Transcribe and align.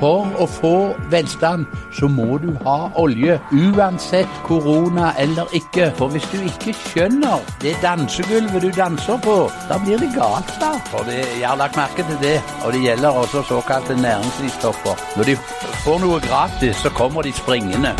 for 0.00 0.28
å 0.38 0.46
få 0.46 0.74
velstand, 1.12 1.66
så 1.94 2.08
må 2.08 2.38
du 2.42 2.50
ha 2.64 2.90
olje. 3.00 3.38
Uansett 3.52 4.40
korona 4.46 5.12
eller 5.18 5.50
ikke. 5.56 5.90
For 5.98 6.12
hvis 6.12 6.28
du 6.32 6.38
ikke 6.42 6.74
skjønner 6.76 7.44
det 7.62 7.76
dansegulvet 7.82 8.62
du 8.62 8.70
danser 8.76 9.20
på, 9.24 9.36
da 9.70 9.78
blir 9.82 10.00
det 10.02 10.12
galt, 10.16 10.54
da. 10.62 10.72
For 10.92 11.06
det, 11.08 11.20
jeg 11.40 11.48
har 11.48 11.58
lagt 11.60 11.78
merke 11.78 12.06
til 12.06 12.20
det, 12.22 12.38
og 12.64 12.72
det 12.72 12.84
gjelder 12.84 13.22
også 13.22 13.44
såkalte 13.50 13.98
næringslivstopper. 13.98 15.04
Når 15.16 15.30
de 15.32 15.36
får 15.84 16.02
noe 16.04 16.22
gratis, 16.24 16.82
så 16.82 16.94
kommer 16.94 17.26
de 17.26 17.34
springende. 17.34 17.94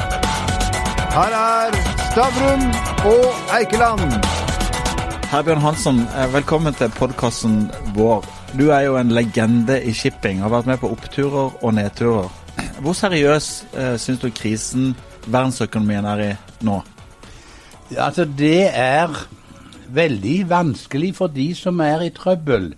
Her 1.18 1.34
er 1.34 1.78
Stavrum 2.10 2.68
og 3.10 3.54
Eikeland. 3.58 4.18
Herbjørn 5.28 5.60
Hansson, 5.60 6.00
eh, 6.16 6.32
velkommen 6.32 6.74
til 6.74 6.88
podkasten 6.88 7.70
vår. 7.94 8.37
Du 8.58 8.72
er 8.74 8.80
jo 8.88 8.96
en 8.98 9.12
legende 9.14 9.76
i 9.86 9.92
shipping, 9.94 10.40
har 10.42 10.50
vært 10.50 10.66
med 10.66 10.80
på 10.82 10.88
oppturer 10.90 11.52
og 11.62 11.74
nedturer. 11.76 12.26
Hvor 12.82 12.96
seriøs 12.98 13.46
eh, 13.70 13.94
syns 14.02 14.18
du 14.18 14.32
krisen 14.34 14.96
verdensøkonomien 15.30 16.08
er 16.10 16.22
i 16.24 16.32
nå? 16.66 16.80
Ja, 17.92 18.08
altså, 18.08 18.26
det 18.26 18.66
er 18.74 19.14
veldig 19.94 20.50
vanskelig 20.50 21.12
for 21.20 21.30
de 21.30 21.52
som 21.54 21.78
er 21.86 22.02
i 22.08 22.10
trøbbel. 22.10 22.72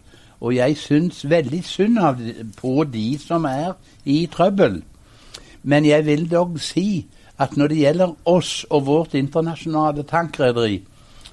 Og 0.44 0.52
jeg 0.58 0.76
syns 0.76 1.24
veldig 1.24 1.64
synd 1.64 1.98
på 2.60 2.84
de 2.84 3.08
som 3.18 3.48
er 3.48 3.72
i 4.04 4.26
trøbbel. 4.32 4.82
Men 5.62 5.88
jeg 5.88 6.04
vil 6.06 6.28
dog 6.28 6.60
si 6.60 7.06
at 7.40 7.56
når 7.56 7.72
det 7.72 7.82
gjelder 7.86 8.16
oss 8.28 8.66
og 8.68 8.86
vårt 8.86 9.16
internasjonale 9.16 10.04
tankrederi, 10.04 10.82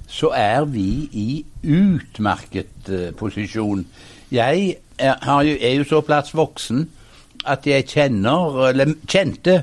så 0.07 0.31
er 0.31 0.63
vi 0.71 1.09
i 1.11 1.31
utmerket 1.67 2.87
uh, 2.87 3.09
posisjon. 3.19 3.83
Jeg 4.31 4.75
er, 4.99 5.43
jo, 5.43 5.57
er 5.61 5.73
jo 5.77 5.83
såpass 5.87 6.33
voksen 6.35 6.87
at 7.47 7.67
jeg 7.67 7.87
kjenner, 7.87 8.69
eller 8.71 8.95
kjente 9.07 9.61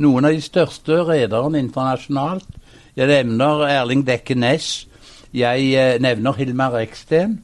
noen 0.00 0.28
av 0.28 0.36
de 0.36 0.44
største 0.44 1.02
rederne 1.08 1.60
internasjonalt. 1.60 2.46
Jeg 2.96 3.10
nevner 3.10 3.66
Erling 3.68 4.06
Dekke 4.06 4.34
Næss. 4.38 4.86
Jeg 5.36 5.68
eh, 5.76 5.98
nevner 6.00 6.38
Hilmar 6.38 6.72
Reksten. 6.78 7.38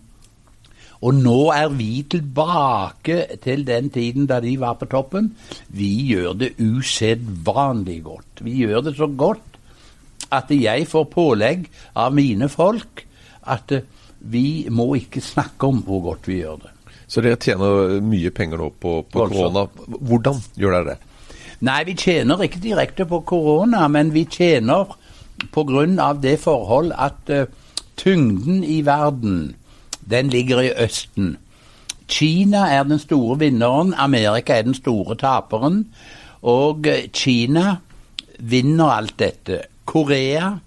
Og 1.05 1.19
nå 1.19 1.51
er 1.53 1.69
vi 1.77 2.05
tilbake 2.09 3.37
til 3.45 3.67
den 3.69 3.91
tiden 3.93 4.25
da 4.31 4.39
de 4.41 4.55
var 4.61 4.78
på 4.81 4.89
toppen. 4.89 5.34
Vi 5.69 5.91
gjør 6.09 6.33
det 6.41 6.55
usedvanlig 6.59 7.99
godt. 8.06 8.41
Vi 8.47 8.56
gjør 8.62 8.87
det 8.89 8.97
så 8.97 9.11
godt 9.11 9.59
at 10.33 10.49
jeg 10.51 10.89
får 10.89 11.11
pålegg 11.12 11.67
av 11.95 12.15
mine 12.17 12.49
folk 12.49 13.05
at 13.45 13.75
eh, 13.77 13.84
vi 14.30 14.67
må 14.72 14.94
ikke 14.98 15.20
snakke 15.20 15.69
om 15.69 15.83
hvor 15.84 16.03
godt 16.08 16.28
vi 16.28 16.41
gjør 16.41 16.62
det. 16.64 16.70
Så 17.06 17.20
dere 17.25 17.36
tjener 17.41 17.98
mye 18.03 18.31
penger 18.34 18.61
nå 18.61 18.70
på, 18.81 19.03
på 19.12 19.27
korona. 19.28 19.66
Hvordan 19.86 20.41
gjør 20.56 20.78
dere 20.78 20.94
det? 20.94 20.98
Nei, 21.64 21.81
vi 21.89 21.94
tjener 21.97 22.42
ikke 22.44 22.62
direkte 22.62 23.06
på 23.08 23.20
korona, 23.28 23.86
men 23.89 24.12
vi 24.14 24.25
tjener 24.25 24.97
pga. 25.53 26.12
det 26.22 26.39
forhold 26.41 26.92
at 26.92 27.31
uh, 27.31 27.47
tyngden 27.97 28.64
i 28.64 28.81
verden, 28.86 29.56
den 30.11 30.28
ligger 30.28 30.61
i 30.61 30.72
Østen. 30.84 31.36
Kina 32.09 32.69
er 32.69 32.83
den 32.83 32.98
store 32.98 33.38
vinneren, 33.38 33.94
Amerika 33.97 34.59
er 34.59 34.62
den 34.62 34.75
store 34.75 35.14
taperen. 35.14 35.86
Og 36.42 36.86
uh, 36.86 37.09
Kina 37.12 37.77
vinner 38.38 38.91
alt 38.91 39.19
dette. 39.19 39.61
Korea, 39.84 40.59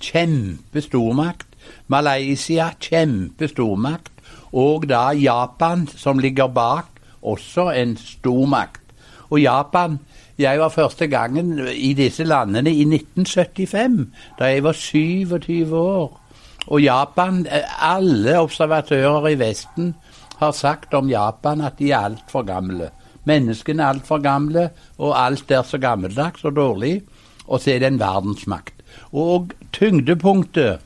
kjempestormakt. 0.00 1.45
Malaysia, 1.88 2.70
kjempestormakt. 2.80 4.12
Og 4.52 4.88
da 4.88 5.10
Japan, 5.14 5.86
som 5.86 6.18
ligger 6.18 6.46
bak, 6.46 6.86
også 7.22 7.70
en 7.70 7.96
stormakt. 7.96 8.82
Og 9.30 9.40
Japan 9.40 9.98
Jeg 10.38 10.60
var 10.60 10.68
første 10.68 11.06
gangen 11.06 11.60
i 11.72 11.92
disse 11.96 12.24
landene 12.24 12.70
i 12.70 12.84
1975, 12.84 14.12
da 14.38 14.44
jeg 14.44 14.64
var 14.64 14.72
27 14.72 15.76
år. 15.76 16.20
Og 16.66 16.82
Japan 16.82 17.46
Alle 17.80 18.38
observatører 18.40 19.28
i 19.28 19.38
Vesten 19.38 19.94
har 20.38 20.52
sagt 20.52 20.94
om 20.94 21.08
Japan 21.08 21.60
at 21.60 21.78
de 21.78 21.90
er 21.90 21.98
altfor 21.98 22.42
gamle. 22.42 22.90
Menneskene 23.24 23.82
er 23.82 23.94
altfor 23.96 24.20
gamle, 24.22 24.68
og 24.98 25.16
alt 25.24 25.50
er 25.50 25.62
så 25.62 25.78
gammeldags 25.78 26.44
og 26.44 26.56
dårlig. 26.56 27.02
Og 27.46 27.60
så 27.60 27.70
er 27.70 27.78
det 27.78 27.86
en 27.86 28.00
verdensmakt. 28.00 28.74
Og 29.12 29.50
tyngdepunktet 29.72 30.78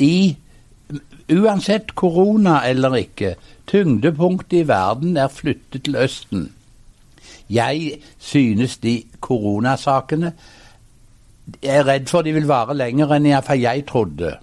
i 0.00 0.36
Uansett 1.30 1.92
korona 1.94 2.64
eller 2.66 2.96
ikke, 2.98 3.36
tyngdepunktet 3.70 4.64
i 4.64 4.68
verden 4.68 5.14
er 5.16 5.28
flyttet 5.30 5.84
til 5.86 5.94
Østen. 5.96 6.48
Jeg 7.50 8.00
synes 8.18 8.76
de 8.78 9.02
koronasakene 9.20 10.32
Jeg 11.62 11.76
er 11.76 11.86
redd 11.86 12.06
for 12.10 12.22
de 12.22 12.32
vil 12.34 12.46
vare 12.46 12.76
lenger 12.78 13.14
enn 13.16 13.26
iallfall 13.26 13.62
jeg 13.62 13.84
trodde. 13.86 14.36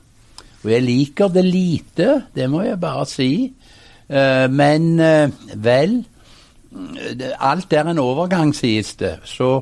Og 0.63 0.72
jeg 0.72 0.84
liker 0.84 1.28
det 1.31 1.46
lite, 1.46 2.07
det 2.35 2.50
må 2.51 2.62
jeg 2.66 2.79
bare 2.79 3.06
si. 3.07 3.53
Eh, 4.09 4.47
men 4.51 5.00
eh, 5.00 5.31
vel 5.56 6.01
Alt 7.40 7.73
er 7.73 7.88
en 7.88 8.00
overgang, 8.00 8.51
sies 8.56 8.96
det. 9.00 9.16
Så 9.23 9.62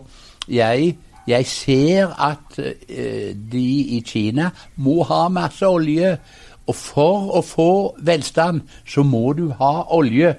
jeg, 0.50 0.95
jeg 1.28 1.47
ser 1.50 2.12
at 2.22 2.59
eh, 2.59 3.34
de 3.36 3.68
i 3.97 4.02
Kina 4.06 4.52
må 4.81 5.02
ha 5.09 5.25
masse 5.34 5.66
olje 5.66 6.16
og 6.66 6.74
for 6.78 7.36
å 7.38 7.44
få 7.46 7.72
velstand, 8.06 8.63
så 8.90 9.03
må 9.06 9.34
du 9.38 9.47
ha 9.59 9.74
olje. 9.94 10.34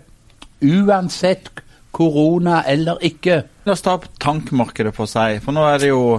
Uansett 0.63 1.63
korona 1.95 2.65
eller 2.67 2.99
ikke. 3.07 3.43
La 3.67 3.77
oss 3.77 3.85
ta 3.87 3.95
tankmarkedet 4.23 4.95
for 4.97 5.11
seg. 5.11 5.39
For 5.45 5.55
nå 5.55 5.63
er 5.71 5.83
det 5.83 5.93
jo 5.93 6.19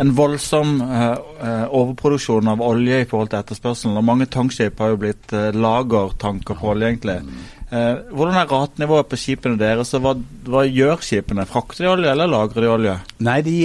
en 0.00 0.12
voldsom 0.16 0.78
uh, 0.80 1.66
overproduksjon 1.66 2.48
av 2.48 2.62
olje 2.64 3.02
i 3.02 3.08
forhold 3.10 3.32
til 3.32 3.40
etterspørselen. 3.42 3.98
Og 3.98 4.06
mange 4.06 4.30
tankskip 4.30 4.78
har 4.80 4.94
jo 4.94 5.00
blitt 5.02 5.34
lagertanker 5.34 6.56
på 6.56 6.70
olje, 6.72 6.92
egentlig. 6.94 7.18
Uh, 7.70 8.00
hvordan 8.10 8.34
er 8.34 8.48
ratenivået 8.50 9.06
på 9.06 9.18
skipene 9.20 9.58
deres, 9.60 9.92
og 9.94 10.02
hva, 10.02 10.16
hva, 10.50 10.64
gjør 10.66 11.04
skipene? 11.06 11.46
Frakter 11.46 11.84
de 11.84 11.92
olje, 11.92 12.10
eller 12.10 12.26
lagrer 12.26 12.64
de 12.64 12.70
olje? 12.72 12.96
Nei, 13.22 13.36
de, 13.46 13.56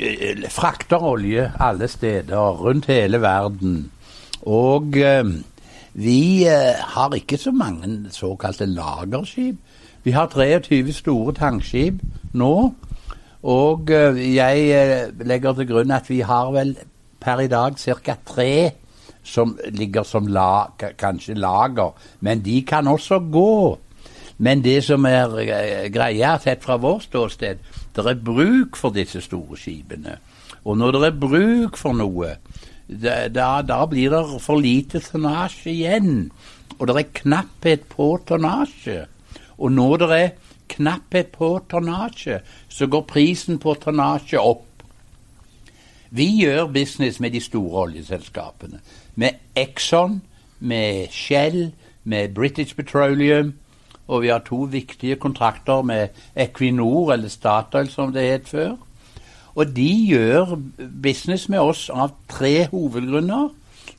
de 0.00 0.50
frakter 0.50 0.98
olje 0.98 1.46
alle 1.62 1.86
steder, 1.88 2.58
rundt 2.58 2.90
hele 2.90 3.22
verden. 3.22 3.84
Og 4.48 4.96
eh, 4.96 5.24
vi 5.92 6.46
eh, 6.48 6.78
har 6.94 7.14
ikke 7.14 7.38
så 7.38 7.52
mange 7.52 8.10
såkalte 8.10 8.66
lagerskip. 8.66 9.56
Vi 10.04 10.10
har 10.10 10.26
23 10.32 10.92
store 10.92 11.34
tankskip 11.34 12.00
nå. 12.32 12.54
Og 13.42 13.90
eh, 13.90 14.20
jeg 14.34 15.10
legger 15.20 15.52
til 15.54 15.68
grunn 15.68 15.90
at 15.90 16.08
vi 16.10 16.20
har 16.20 16.52
vel 16.54 16.76
per 17.20 17.40
i 17.40 17.48
dag 17.48 17.76
ca. 17.76 18.16
tre 18.26 18.72
som 19.22 19.56
ligger 19.70 20.04
som 20.06 20.26
la, 20.26 20.70
kanskje 20.78 21.34
lager. 21.34 21.92
Men 22.20 22.42
de 22.42 22.62
kan 22.66 22.88
også 22.88 23.20
gå. 23.30 23.78
Men 24.38 24.62
det 24.64 24.78
som 24.86 25.04
er 25.04 25.88
greia, 25.92 26.38
sett 26.40 26.64
fra 26.64 26.78
vårt 26.80 27.04
ståsted, 27.10 27.60
det 27.94 28.06
er 28.06 28.22
bruk 28.24 28.78
for 28.80 28.94
disse 28.94 29.20
store 29.20 29.58
skipene. 29.60 30.16
Og 30.64 30.78
når 30.78 30.96
det 30.96 31.02
er 31.10 31.20
bruk 31.20 31.76
for 31.76 31.96
noe, 31.96 32.34
da, 32.88 33.60
da 33.62 33.80
blir 33.86 34.10
det 34.10 34.40
for 34.42 34.60
lite 34.60 35.00
tonnasje 35.04 35.70
igjen. 35.72 36.30
Og 36.78 36.88
det 36.88 36.96
er 36.96 37.12
knapphet 37.20 37.84
på 37.92 38.14
tonnasje. 38.26 39.04
Og 39.60 39.72
når 39.76 39.96
det 40.00 40.10
er 40.16 40.32
knapphet 40.72 41.32
på 41.36 41.52
tonnasje, 41.68 42.40
så 42.68 42.88
går 42.88 43.08
prisen 43.10 43.60
på 43.60 43.74
tonnasje 43.82 44.40
opp. 44.40 44.66
Vi 46.10 46.26
gjør 46.40 46.72
business 46.72 47.20
med 47.20 47.36
de 47.36 47.40
store 47.40 47.84
oljeselskapene. 47.84 48.80
Med 49.20 49.40
Exxon, 49.58 50.20
med 50.60 51.10
Shell, 51.12 51.72
med 52.04 52.34
British 52.34 52.76
Petroleum. 52.76 53.52
Og 54.08 54.22
vi 54.22 54.30
har 54.32 54.42
to 54.46 54.64
viktige 54.70 55.18
kontrakter 55.20 55.82
med 55.82 56.08
Equinor, 56.36 57.12
eller 57.12 57.28
Statoil 57.28 57.90
som 57.92 58.14
det 58.14 58.24
het 58.26 58.48
før. 58.48 58.78
Og 59.54 59.76
de 59.76 59.90
gjør 60.08 60.56
business 61.02 61.48
med 61.52 61.60
oss 61.60 61.88
av 61.92 62.14
tre 62.30 62.66
hovedgrunner. 62.70 63.50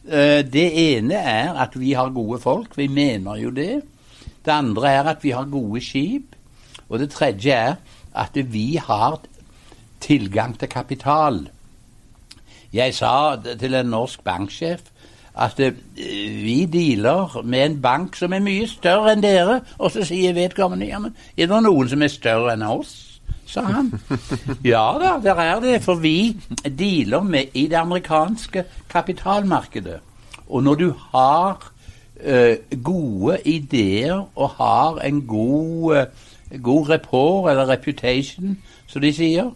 Eh, 0.08 0.42
det 0.48 0.68
ene 0.98 1.16
er 1.16 1.54
at 1.54 1.78
vi 1.80 1.94
har 1.94 2.14
gode 2.16 2.40
folk. 2.42 2.78
Vi 2.78 2.88
mener 2.88 3.38
jo 3.38 3.52
det. 3.54 3.82
Det 4.46 4.52
andre 4.52 4.90
er 4.90 5.12
at 5.14 5.24
vi 5.24 5.36
har 5.38 5.52
gode 5.52 5.82
skip. 5.86 6.36
Og 6.90 7.00
det 7.00 7.12
tredje 7.14 7.54
er 7.54 7.76
at 8.16 8.36
vi 8.54 8.76
har 8.82 9.20
tilgang 10.02 10.58
til 10.60 10.70
kapital. 10.70 11.44
Jeg 12.74 12.96
sa 12.96 13.36
til 13.60 13.76
en 13.76 13.92
norsk 13.92 14.24
banksjef 14.24 14.91
at 15.36 15.60
eh, 15.60 15.74
vi 16.44 16.66
dealer 16.66 17.42
med 17.44 17.66
en 17.66 17.78
bank 17.82 18.16
som 18.16 18.34
er 18.34 18.44
mye 18.44 18.68
større 18.68 19.14
enn 19.14 19.24
dere. 19.24 19.62
Og 19.80 19.92
så 19.92 20.06
sier 20.08 20.36
vedkommende 20.38 20.90
ja, 20.90 21.00
men 21.00 21.16
er 21.38 21.48
det 21.52 21.62
noen 21.64 21.90
som 21.90 22.02
er 22.02 22.14
større 22.14 22.56
enn 22.56 22.68
oss? 22.68 22.98
sa 23.52 23.66
han. 23.68 23.90
Ja 24.64 24.86
da, 24.96 25.18
der 25.20 25.40
er 25.44 25.60
det. 25.60 25.82
For 25.84 26.00
vi 26.00 26.38
dealer 26.64 27.24
med 27.24 27.52
i 27.54 27.66
det 27.68 27.76
amerikanske 27.76 28.64
kapitalmarkedet. 28.90 30.00
Og 30.48 30.64
når 30.64 30.76
du 30.76 30.94
har 31.12 31.72
uh, 32.24 32.80
gode 32.84 33.38
ideer 33.46 34.24
og 34.36 34.50
har 34.50 35.02
en 35.04 35.22
god 35.28 35.98
uh, 35.98 36.06
god 36.62 36.90
rapport, 36.90 37.50
eller 37.50 37.70
reputation, 37.70 38.58
som 38.88 39.02
de 39.02 39.14
sier, 39.14 39.52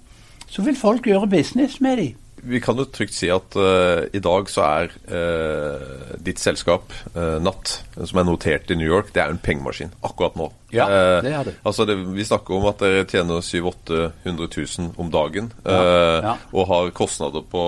så 0.48 0.62
vil 0.62 0.75
folk 0.75 1.07
gjøre 1.07 1.27
business 1.27 1.81
med 1.81 1.98
dem. 1.98 2.13
Vi 2.45 2.59
kan 2.62 2.77
jo 2.77 2.86
trygt 2.94 3.15
si 3.15 3.30
at 3.33 3.56
uh, 3.57 4.06
i 4.13 4.21
dag 4.24 4.50
så 4.51 4.65
er 4.65 4.92
uh, 5.09 6.15
ditt 6.21 6.42
selskap, 6.42 6.94
uh, 7.15 7.38
Natt, 7.42 7.80
som 7.97 8.21
er 8.21 8.27
notert 8.27 8.69
i 8.71 8.77
New 8.77 8.88
York, 8.89 9.12
det 9.15 9.24
er 9.24 9.33
en 9.33 9.42
pengemaskin 9.42 9.94
akkurat 10.06 10.38
nå. 10.39 10.51
Ja, 10.75 10.86
det 11.24 11.31
er 11.31 11.47
det. 11.47 11.53
Altså 11.63 11.86
det, 11.88 11.95
vi 12.13 12.25
snakker 12.27 12.57
om 12.57 12.68
at 12.68 12.81
dere 12.83 13.06
tjener 13.07 13.42
700 13.42 14.12
000-800 14.25 14.81
000 14.81 14.92
om 15.00 15.12
dagen. 15.13 15.47
Ja, 15.63 15.80
ja. 16.25 16.36
Og 16.51 16.68
har 16.68 16.92
kostnader 16.97 17.45
på 17.47 17.63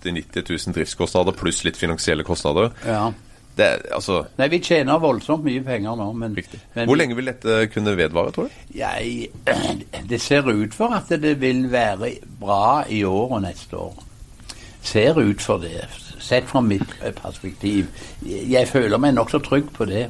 80 0.00 0.16
000-90 0.32 0.50
000 0.70 0.76
driftskostnader, 0.78 1.36
pluss 1.36 1.62
litt 1.66 1.76
finansielle 1.76 2.24
kostnader. 2.24 2.72
Ja. 2.86 3.10
Det 3.56 3.68
altså 3.94 4.18
Nei, 4.36 4.50
vi 4.52 4.60
tjener 4.60 5.00
voldsomt 5.00 5.44
mye 5.46 5.62
penger 5.64 5.96
nå, 5.96 6.10
men, 6.18 6.34
men 6.76 6.88
Hvor 6.88 6.98
lenge 6.98 7.16
vil 7.16 7.30
dette 7.30 7.62
kunne 7.72 7.94
vedvare, 7.96 8.34
tror 8.36 8.50
du? 8.50 8.58
Jeg, 8.76 9.30
det 10.10 10.20
ser 10.20 10.48
ut 10.50 10.76
for 10.76 10.92
at 10.96 11.12
det 11.22 11.38
vil 11.40 11.64
være 11.72 12.12
bra 12.40 12.84
i 12.92 13.02
år 13.08 13.38
og 13.38 13.42
neste 13.46 13.80
år. 13.80 14.05
Ser 14.86 15.18
ut 15.18 15.42
for 15.42 15.58
det, 15.62 15.82
sett 16.22 16.46
fra 16.50 16.60
mitt 16.62 16.92
perspektiv. 17.18 17.88
Jeg 18.26 18.68
føler 18.70 18.98
meg 19.02 19.16
nokså 19.16 19.40
trygg 19.42 19.72
på 19.74 19.86
det. 19.90 20.06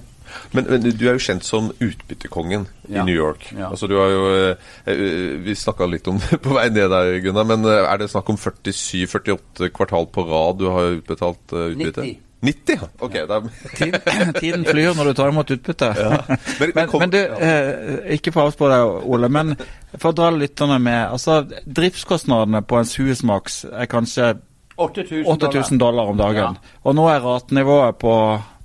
Men, 0.53 0.67
men 0.69 0.83
du 0.83 1.05
er 1.07 1.15
jo 1.17 1.23
kjent 1.23 1.45
som 1.47 1.69
utbyttekongen 1.81 2.65
Ja. 2.91 3.01
i 3.01 3.05
New 3.07 3.15
York. 3.15 3.47
Ja. 3.57 3.71
Altså 3.71 3.87
du 3.89 3.95
har 3.97 4.11
jo 4.11 4.25
eh, 4.35 4.73
eh, 4.91 5.37
Vi 5.47 5.55
snakka 5.57 5.87
litt 5.89 6.09
om 6.11 6.19
det 6.19 6.41
på 6.45 6.53
vei 6.57 6.67
ned 6.75 6.91
der, 6.93 7.13
Gunnar. 7.25 7.47
Men 7.49 7.65
eh, 7.65 7.87
er 7.87 8.03
det 8.03 8.11
snakk 8.13 8.29
om 8.35 8.37
47-48 8.37 9.71
kvartal 9.73 10.09
på 10.13 10.25
rad 10.29 10.59
du 10.61 10.67
har 10.75 10.97
utbetalt 10.99 11.55
utbytte? 11.57 12.03
90. 12.03 12.23
90? 12.47 12.75
ja. 12.83 12.89
Ok, 13.07 13.15
da 13.31 13.39
Tiden, 14.41 14.67
flyr 14.69 14.93
når 14.99 15.09
du 15.09 15.15
tar 15.19 15.31
imot 15.33 15.51
utbytte. 15.57 15.89
Men- 16.61 16.75
Men, 16.75 16.89
kom- 16.91 17.01
men 17.07 17.15
du, 17.15 17.19
eh, 17.23 18.13
ikke 18.19 18.35
for 18.35 18.45
å 18.45 18.51
avspore 18.51 18.77
deg, 18.77 19.07
Ole, 19.09 19.31
men 19.33 19.55
for 19.97 20.11
å 20.11 20.17
dra 20.19 20.29
lytterne 20.35 20.77
med. 20.83 21.07
altså 21.15 21.39
Driftskostnadene 21.65 22.61
på 22.67 22.79
en 22.83 22.91
Suezmax 22.91 23.63
er 23.73 23.89
kanskje 23.91 24.35
8000 24.77 25.27
8000 25.27 25.81
dollar 25.81 26.13
om 26.13 26.17
dagen. 26.19 26.37
Ja. 26.37 26.79
Og 26.85 26.95
nå 26.95 27.07
er 27.09 27.21
ratenivået 27.25 27.97
på 27.97 28.15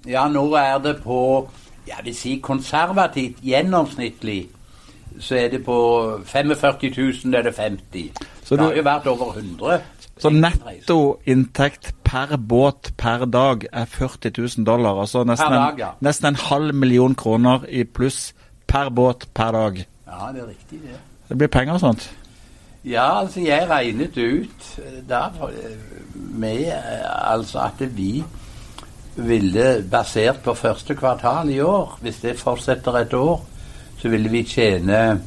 Ja, 0.08 0.28
nå 0.28 0.54
er 0.58 0.78
det 0.84 0.98
på 1.04 1.50
Jeg 1.88 2.06
vil 2.06 2.16
si 2.16 2.36
konservativt, 2.44 3.40
gjennomsnittlig, 3.42 4.50
så 5.20 5.36
er 5.36 5.48
det 5.50 5.64
på 5.66 5.78
45 6.26 6.92
000, 7.26 7.34
er 7.36 7.42
det 7.42 7.56
50. 7.56 8.12
Så 8.44 8.56
det 8.56 8.64
har 8.66 8.76
jo 8.78 8.84
vært 8.86 9.08
over 9.08 9.34
100. 9.34 9.80
Så 10.22 10.30
netto 10.30 11.20
inntekt 11.26 11.96
per 12.06 12.38
båt 12.38 12.92
per 12.98 13.26
dag 13.26 13.66
er 13.74 13.86
40 13.86 14.32
000 14.38 14.66
dollar. 14.66 15.02
Altså 15.02 15.24
nesten, 15.24 15.52
dag, 15.52 15.80
ja. 15.80 15.90
en, 15.90 16.06
nesten 16.06 16.28
en 16.28 16.36
halv 16.36 16.76
million 16.76 17.16
kroner 17.16 17.66
i 17.70 17.84
pluss 17.84 18.34
per 18.68 18.90
båt 18.90 19.28
per 19.34 19.52
dag. 19.52 19.82
Ja, 20.08 20.32
det 20.34 20.44
er 20.44 20.48
riktig, 20.48 20.82
det. 20.84 21.00
Det 21.30 21.38
blir 21.38 21.48
penger 21.48 21.74
og 21.74 21.80
sånt. 21.80 22.12
Ja, 22.86 23.20
altså 23.20 23.42
jeg 23.46 23.68
regnet 23.70 24.16
ut 24.18 24.64
eh, 24.82 25.02
da 25.10 25.28
eh, 25.46 25.74
med 26.34 26.64
eh, 26.74 27.34
altså 27.34 27.60
at 27.68 27.98
vi 27.98 28.24
ville, 29.16 29.84
basert 29.92 30.40
på 30.42 30.54
første 30.58 30.96
kvartal 30.96 31.50
i 31.50 31.60
år, 31.62 32.00
hvis 32.02 32.22
det 32.24 32.40
fortsetter 32.40 32.96
et 32.98 33.14
år, 33.14 33.44
så 34.00 34.10
ville 34.10 34.30
vi 34.30 34.42
tjene 34.44 35.22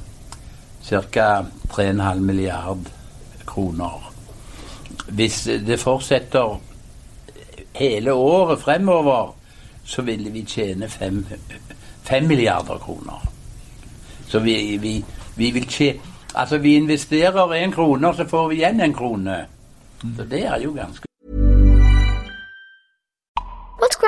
ca. 0.82 1.44
3,5 1.74 2.18
milliard 2.18 2.90
kroner. 3.46 4.10
Hvis 5.08 5.44
det 5.66 5.78
fortsetter 5.80 6.58
hele 7.74 8.12
året 8.12 8.60
fremover, 8.60 9.34
så 9.84 10.02
ville 10.02 10.30
vi 10.30 10.42
tjene 10.42 10.88
5 10.88 12.26
milliarder 12.26 12.78
kroner. 12.78 13.30
Så 14.26 14.38
vi, 14.38 14.76
vi, 14.76 15.04
vi 15.36 15.50
vil 15.50 15.68
tjene 15.68 16.13
Altså, 16.34 16.58
vi 16.58 16.74
investerer 16.74 17.52
en 17.52 17.72
krone, 17.72 18.08
og 18.08 18.14
så 18.14 18.26
får 18.28 18.48
vi 18.48 18.54
igjen 18.62 18.80
en 18.80 18.94
krone. 18.94 19.46
Så 20.16 20.24
det 20.30 20.46
er 20.46 20.60
jo 20.60 20.74
ganske 20.76 21.13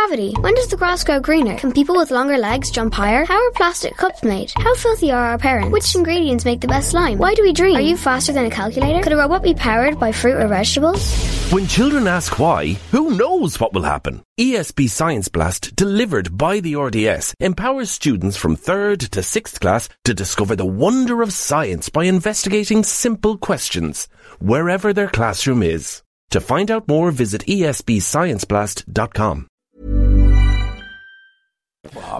gravity? 0.06 0.32
When 0.40 0.54
does 0.54 0.68
the 0.68 0.76
grass 0.76 1.04
grow 1.04 1.20
greener? 1.20 1.56
Can 1.56 1.72
people 1.72 1.96
with 1.96 2.10
longer 2.10 2.38
legs 2.38 2.70
jump 2.70 2.94
higher? 2.94 3.24
How 3.24 3.44
are 3.44 3.50
plastic 3.52 3.96
cups 3.96 4.22
made? 4.22 4.52
How 4.56 4.74
filthy 4.74 5.10
are 5.10 5.26
our 5.26 5.38
parents? 5.38 5.72
Which 5.72 5.94
ingredients 5.94 6.44
make 6.44 6.60
the 6.60 6.68
best 6.68 6.90
slime? 6.90 7.18
Why 7.18 7.34
do 7.34 7.42
we 7.42 7.52
dream? 7.52 7.76
Are 7.76 7.80
you 7.80 7.96
faster 7.96 8.32
than 8.32 8.46
a 8.46 8.50
calculator? 8.50 9.02
Could 9.02 9.12
a 9.12 9.16
robot 9.16 9.42
be 9.42 9.54
powered 9.54 9.98
by 9.98 10.12
fruit 10.12 10.36
or 10.36 10.48
vegetables? 10.48 11.52
When 11.52 11.66
children 11.66 12.06
ask 12.06 12.38
why, 12.38 12.74
who 12.92 13.16
knows 13.16 13.60
what 13.60 13.72
will 13.72 13.82
happen? 13.82 14.22
ESB 14.38 14.90
Science 14.90 15.28
Blast, 15.28 15.74
delivered 15.74 16.36
by 16.36 16.60
the 16.60 16.76
RDS, 16.76 17.34
empowers 17.40 17.90
students 17.90 18.36
from 18.36 18.56
3rd 18.56 19.08
to 19.10 19.20
6th 19.20 19.60
class 19.60 19.88
to 20.04 20.14
discover 20.14 20.56
the 20.56 20.66
wonder 20.66 21.22
of 21.22 21.32
science 21.32 21.88
by 21.88 22.04
investigating 22.04 22.84
simple 22.84 23.38
questions, 23.38 24.08
wherever 24.40 24.92
their 24.92 25.08
classroom 25.08 25.62
is. 25.62 26.02
To 26.30 26.40
find 26.40 26.70
out 26.70 26.88
more, 26.88 27.12
visit 27.12 27.46
esbscienceblast.com. 27.46 29.46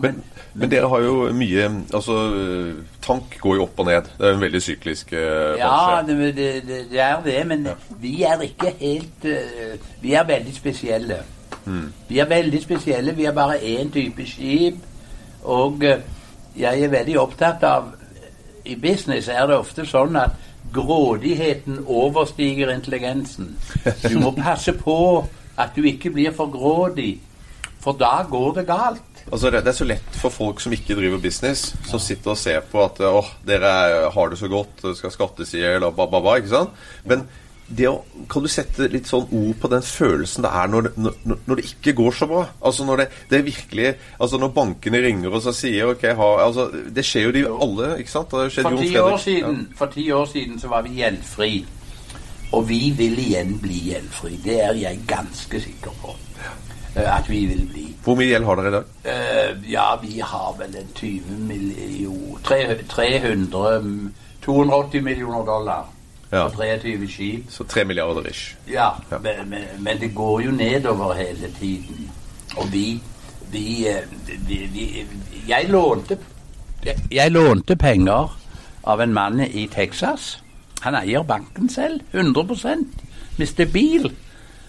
Men, 0.02 0.22
men 0.54 0.70
dere 0.70 0.88
har 0.88 1.04
jo 1.04 1.14
mye 1.36 1.68
Altså, 1.94 2.16
tank 3.04 3.38
går 3.40 3.56
jo 3.58 3.66
opp 3.66 3.80
og 3.82 3.88
ned. 3.88 4.10
Det 4.18 4.28
er 4.28 4.34
en 4.34 4.44
veldig 4.44 4.62
syklisk 4.62 5.12
eh, 5.12 5.56
Ja, 5.60 6.02
det, 6.06 6.18
det, 6.36 6.50
det, 6.66 7.00
er 7.00 7.22
det, 7.24 7.38
men 7.46 7.68
vi 8.02 8.22
er 8.22 8.42
ikke 8.46 8.74
helt 8.80 9.24
eh, 9.24 9.76
Vi 10.02 10.14
er 10.14 10.26
veldig 10.28 10.54
spesielle. 10.54 11.22
Vi 12.08 12.18
er 12.18 12.28
veldig 12.30 12.62
spesielle. 12.62 13.14
Vi 13.16 13.24
er 13.24 13.32
bare 13.32 13.58
én 13.58 13.90
type 13.92 14.26
skip. 14.26 14.82
Og 15.42 15.84
eh, 15.84 16.02
jeg 16.56 16.82
er 16.82 16.88
veldig 16.88 17.18
opptatt 17.20 17.64
av 17.66 17.92
I 18.66 18.74
business 18.82 19.28
er 19.28 19.46
det 19.46 19.58
ofte 19.58 19.84
sånn 19.86 20.16
at 20.18 20.34
grådigheten 20.74 21.84
overstiger 21.86 22.72
intelligensen. 22.74 23.56
Du 24.02 24.18
må 24.18 24.32
passe 24.34 24.72
på 24.72 25.24
at 25.56 25.76
du 25.76 25.86
ikke 25.86 26.10
blir 26.10 26.34
for 26.36 26.50
grådig, 26.52 27.20
for 27.80 27.96
da 27.96 28.24
går 28.30 28.58
det 28.58 28.66
galt. 28.66 29.15
Altså, 29.32 29.50
det 29.50 29.67
er 29.67 29.73
så 29.75 29.84
lett 29.88 30.17
for 30.20 30.31
folk 30.31 30.61
som 30.62 30.73
ikke 30.73 30.94
driver 30.94 31.19
business, 31.19 31.73
som 31.88 31.99
sitter 31.99 32.31
og 32.31 32.38
ser 32.38 32.61
på 32.70 32.84
at 32.84 33.00
åh, 33.02 33.26
dere 33.44 33.67
er- 33.67 34.11
har 34.14 34.28
det 34.31 34.38
så 34.38 34.49
godt, 34.49 34.84
skal 34.96 35.11
skattes 35.11 35.55
i 35.55 35.58
hjel 35.64 35.82
og 35.82 35.96
ba, 35.96 36.06
ba, 36.06 36.20
ba, 36.23 36.37
ikke 36.38 36.52
sant? 36.52 36.70
Men 37.05 37.25
det 37.67 37.88
å, 37.90 38.05
kan 38.31 38.43
du 38.44 38.46
sette 38.49 38.87
litt 38.93 39.08
sånn 39.11 39.26
ord 39.34 39.56
på 39.58 39.69
den 39.73 39.82
følelsen 39.82 40.44
det 40.46 40.52
er 40.55 40.69
når 40.70 40.82
det, 40.87 40.93
når, 41.02 41.38
når 41.49 41.56
det 41.58 41.64
ikke 41.73 41.96
går 41.99 42.12
så 42.14 42.28
bra? 42.31 42.44
Altså 42.62 42.84
når 42.87 42.96
det, 43.02 43.06
det 43.28 43.38
er 43.40 43.43
virkelig 43.43 43.88
Altså 44.20 44.38
når 44.38 44.52
bankene 44.55 45.00
ringer 45.02 45.34
og 45.34 45.43
så 45.43 45.50
sier 45.52 45.90
ok, 45.90 46.05
ha, 46.14 46.28
altså, 46.44 46.69
Det 46.94 47.02
skjer 47.05 47.26
jo 47.26 47.32
de 47.34 47.43
alle, 47.50 47.88
ikke 47.99 48.11
sant? 48.14 48.31
For 48.31 48.78
ti, 48.87 48.93
år 49.02 49.19
siden, 49.25 49.58
for 49.75 49.87
ti 49.96 50.06
år 50.14 50.26
siden 50.31 50.61
så 50.62 50.69
var 50.70 50.82
vi 50.87 50.94
gjeldfri. 51.00 51.50
Og 52.54 52.68
vi 52.68 52.78
vil 52.95 53.18
igjen 53.18 53.56
bli 53.59 53.80
gjeldfri. 53.90 54.37
Det 54.45 54.61
er 54.62 54.78
jeg 54.85 55.02
ganske 55.11 55.61
sikker 55.66 55.90
på. 56.04 56.14
Eh, 56.97 57.17
At 57.19 57.31
vi 57.31 57.47
vil 57.47 57.67
bli. 57.73 57.85
Hvor 58.05 58.15
mye 58.17 58.29
gjeld 58.31 58.45
har 58.45 58.55
dere 58.61 58.69
i 58.69 58.76
dag? 58.76 58.85
Uh, 59.07 59.73
ja, 59.73 59.87
vi 60.03 60.21
har 60.21 60.55
vel 60.59 60.76
en 60.76 60.88
20 60.95 61.38
millioner 61.49 62.83
300 62.88 63.79
mm, 63.81 64.15
280 64.45 65.03
millioner 65.03 65.45
dollar 65.45 65.85
Ja. 66.33 66.49
på 66.49 66.62
23 66.62 67.09
skip. 67.09 67.50
Så 67.50 67.65
3 67.65 67.85
milliarder 67.85 68.31
ish. 68.31 68.55
Ja, 68.69 68.91
Ja. 69.11 69.19
Men, 69.19 69.49
men, 69.50 69.65
men 69.79 70.00
det 70.00 70.15
går 70.15 70.41
jo 70.41 70.50
nedover 70.50 71.15
hele 71.15 71.50
tiden. 71.61 72.11
Og 72.57 72.73
vi 72.73 73.00
Vi, 73.53 73.87
eh, 73.88 74.03
vi, 74.49 74.57
vi 74.73 75.05
Jeg 75.49 75.69
lånte 75.71 76.17
jeg, 77.11 77.31
lånte 77.33 77.76
penger 77.76 78.37
av 78.85 79.00
en 79.00 79.12
mann 79.15 79.41
i 79.41 79.67
Texas. 79.67 80.43
Han 80.81 80.95
eier 80.95 81.23
banken 81.23 81.69
selv. 81.69 82.00
100% 82.12 82.87
Mr. 83.38 83.65
Bil. 83.73 84.12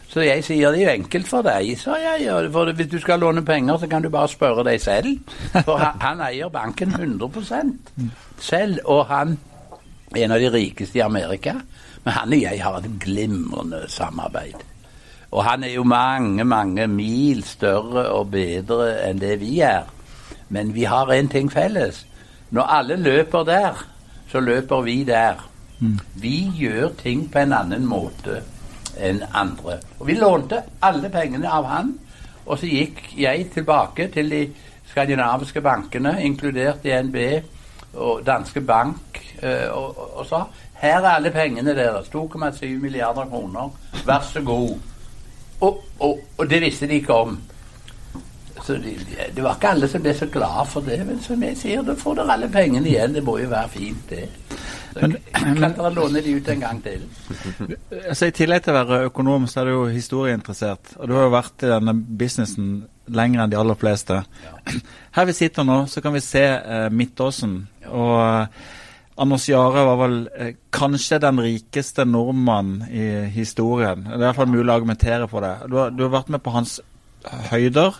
Så 0.07 0.23
jeg 0.23 0.43
sier 0.47 0.71
det 0.71 0.81
er 0.81 0.87
jo 0.87 0.93
enkelt 1.01 1.27
for 1.27 1.43
deg, 1.43 1.73
sa 1.79 1.97
jeg. 1.99 2.29
For 2.53 2.71
hvis 2.71 2.89
du 2.91 2.97
skal 3.03 3.19
låne 3.19 3.43
penger, 3.45 3.77
så 3.81 3.89
kan 3.91 4.05
du 4.05 4.09
bare 4.09 4.31
spørre 4.31 4.63
deg 4.63 4.79
selv. 4.81 5.19
For 5.67 5.75
han, 5.81 5.99
han 6.01 6.23
eier 6.29 6.51
banken 6.53 6.95
100% 6.95 7.91
selv. 8.39 8.79
Og 8.85 9.03
han 9.11 9.35
er 10.15 10.23
en 10.23 10.37
av 10.37 10.39
de 10.39 10.53
rikeste 10.53 11.01
i 11.01 11.03
Amerika. 11.03 11.57
Men 12.05 12.15
han 12.15 12.33
og 12.33 12.41
jeg 12.41 12.63
har 12.63 12.79
et 12.79 12.97
glimrende 13.03 13.83
samarbeid. 13.91 14.63
Og 15.35 15.43
han 15.43 15.67
er 15.67 15.75
jo 15.75 15.83
mange, 15.83 16.43
mange 16.47 16.87
mil 16.87 17.43
større 17.43 18.07
og 18.15 18.31
bedre 18.31 18.93
enn 19.09 19.19
det 19.19 19.35
vi 19.43 19.59
er. 19.59 19.89
Men 20.49 20.71
vi 20.71 20.87
har 20.87 21.11
én 21.11 21.27
ting 21.27 21.51
felles. 21.51 22.05
Når 22.55 22.75
alle 22.77 22.95
løper 22.95 23.43
der, 23.43 23.87
så 24.31 24.39
løper 24.39 24.81
vi 24.87 25.01
der. 25.03 25.43
Vi 26.15 26.37
gjør 26.55 26.95
ting 27.03 27.27
på 27.31 27.43
en 27.43 27.53
annen 27.53 27.83
måte 27.85 28.39
enn 28.99 29.23
andre. 29.33 29.79
Og 29.99 30.07
vi 30.07 30.15
lånte 30.17 30.61
alle 30.81 31.09
pengene 31.09 31.49
av 31.51 31.65
han, 31.69 31.93
og 32.45 32.59
så 32.59 32.69
gikk 32.69 33.01
jeg 33.17 33.49
tilbake 33.53 34.07
til 34.13 34.29
de 34.31 34.43
skandinaviske 34.87 35.61
bankene, 35.61 36.15
inkludert 36.23 36.83
DNB 36.83 37.17
og 37.93 38.21
Danske 38.25 38.61
Bank, 38.61 39.19
eh, 39.41 39.67
og, 39.71 39.97
og, 39.97 40.17
og 40.21 40.25
sa 40.29 40.43
her 40.77 40.99
er 41.01 41.15
alle 41.17 41.31
pengene 41.33 41.73
deres, 41.75 42.07
2,7 42.13 42.67
milliarder 42.79 43.25
kroner, 43.25 43.69
vær 44.05 44.21
så 44.21 44.41
god. 44.45 44.75
Og, 45.61 45.83
og, 45.99 46.49
det 46.49 46.61
visste 46.61 46.87
de 46.87 46.93
ikke 47.01 47.13
om. 47.13 47.39
Så 48.63 48.73
de- 48.73 48.97
det 49.35 49.43
var 49.43 49.55
ikke 49.55 49.71
alle 49.73 49.87
som 49.89 50.01
ble 50.01 50.13
så 50.13 50.25
glad 50.29 50.67
for 50.69 50.81
det, 50.85 50.99
men 51.07 51.21
som 51.21 51.43
jeg 51.43 51.57
sier, 51.57 51.81
da 51.81 51.95
får 51.97 52.15
dere 52.19 52.33
alle 52.37 52.49
pengene 52.53 52.87
igjen. 52.89 53.13
Det 53.15 53.23
må 53.23 53.37
jo 53.41 53.49
være 53.49 53.69
fint, 53.73 54.09
det. 54.09 54.29
Men- 54.95 55.17
kan 55.33 55.73
dere 55.77 55.91
låne 55.93 56.21
de 56.23 56.35
ut 56.37 56.47
en 56.49 56.59
gang 56.63 56.81
til? 56.83 57.03
Altså, 58.09 58.29
I 58.29 58.35
tillegg 58.35 58.63
til 58.63 58.73
å 58.73 58.77
være 58.79 58.99
økonom, 59.09 59.47
så 59.47 59.61
er 59.61 59.69
du 59.69 59.71
jo 59.73 59.85
historieinteressert. 59.91 60.95
Og 60.97 61.07
du 61.09 61.13
har 61.17 61.27
jo 61.27 61.33
vært 61.35 61.65
i 61.65 61.71
denne 61.71 61.93
businessen 61.93 62.71
lenger 63.07 63.43
enn 63.43 63.53
de 63.53 63.59
aller 63.59 63.77
fleste. 63.79 64.21
Her 65.17 65.27
vi 65.29 65.35
sitter 65.37 65.67
nå, 65.67 65.85
så 65.91 66.01
kan 66.03 66.15
vi 66.15 66.23
se 66.23 66.43
eh, 66.57 66.89
Midtåsen. 66.93 67.57
Og 67.91 68.13
eh, 68.21 68.75
Anders 69.17 69.47
Jahre 69.49 69.85
var 69.87 69.97
vel 70.03 70.17
eh, 70.37 70.51
kanskje 70.75 71.19
den 71.23 71.39
rikeste 71.41 72.05
nordmann 72.05 72.83
i 72.89 73.25
historien. 73.33 74.03
Det 74.05 74.13
er 74.13 74.21
i 74.21 74.27
hvert 74.27 74.39
fall 74.43 74.51
mulig 74.53 74.69
å 74.69 74.75
argumentere 74.75 75.29
for 75.31 75.45
det. 75.45 75.55
Du 75.71 75.77
har, 75.81 75.95
du 75.95 76.03
har 76.05 76.13
vært 76.19 76.29
med 76.35 76.43
på 76.45 76.53
hans 76.53 76.77
høyder, 77.49 77.97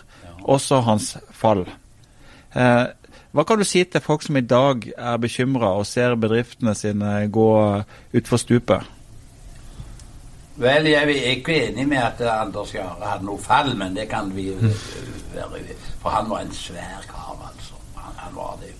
også 0.48 0.78
hans 0.86 1.16
fall. 1.34 1.64
Eh, 2.54 2.84
hva 3.32 3.44
kan 3.44 3.58
du 3.60 3.64
si 3.64 3.84
til 3.84 4.00
folk 4.00 4.22
som 4.24 4.36
i 4.36 4.40
dag 4.40 4.86
er 4.96 5.16
bekymra 5.20 5.74
og 5.76 5.86
ser 5.86 6.16
bedriftene 6.16 6.74
sine 6.74 7.28
gå 7.32 7.50
utfor 8.16 8.40
stupet? 8.40 8.86
Vel, 10.58 10.88
jeg 10.90 11.02
er 11.02 11.34
ikke 11.36 11.68
enig 11.68 11.84
med 11.88 11.98
at 12.02 12.20
Anders 12.20 12.74
Jahre 12.74 13.06
hadde 13.06 13.28
noe 13.28 13.38
fall, 13.38 13.76
men 13.78 13.94
det 13.96 14.08
kan 14.10 14.32
vi 14.34 14.48
være 15.34 15.60
For 16.00 16.10
han 16.10 16.30
var 16.30 16.40
en 16.40 16.52
svær 16.52 17.04
kar, 17.06 17.36
altså. 17.46 17.74
Han, 17.94 18.14
han 18.16 18.36
var 18.36 18.58
det. 18.62 18.72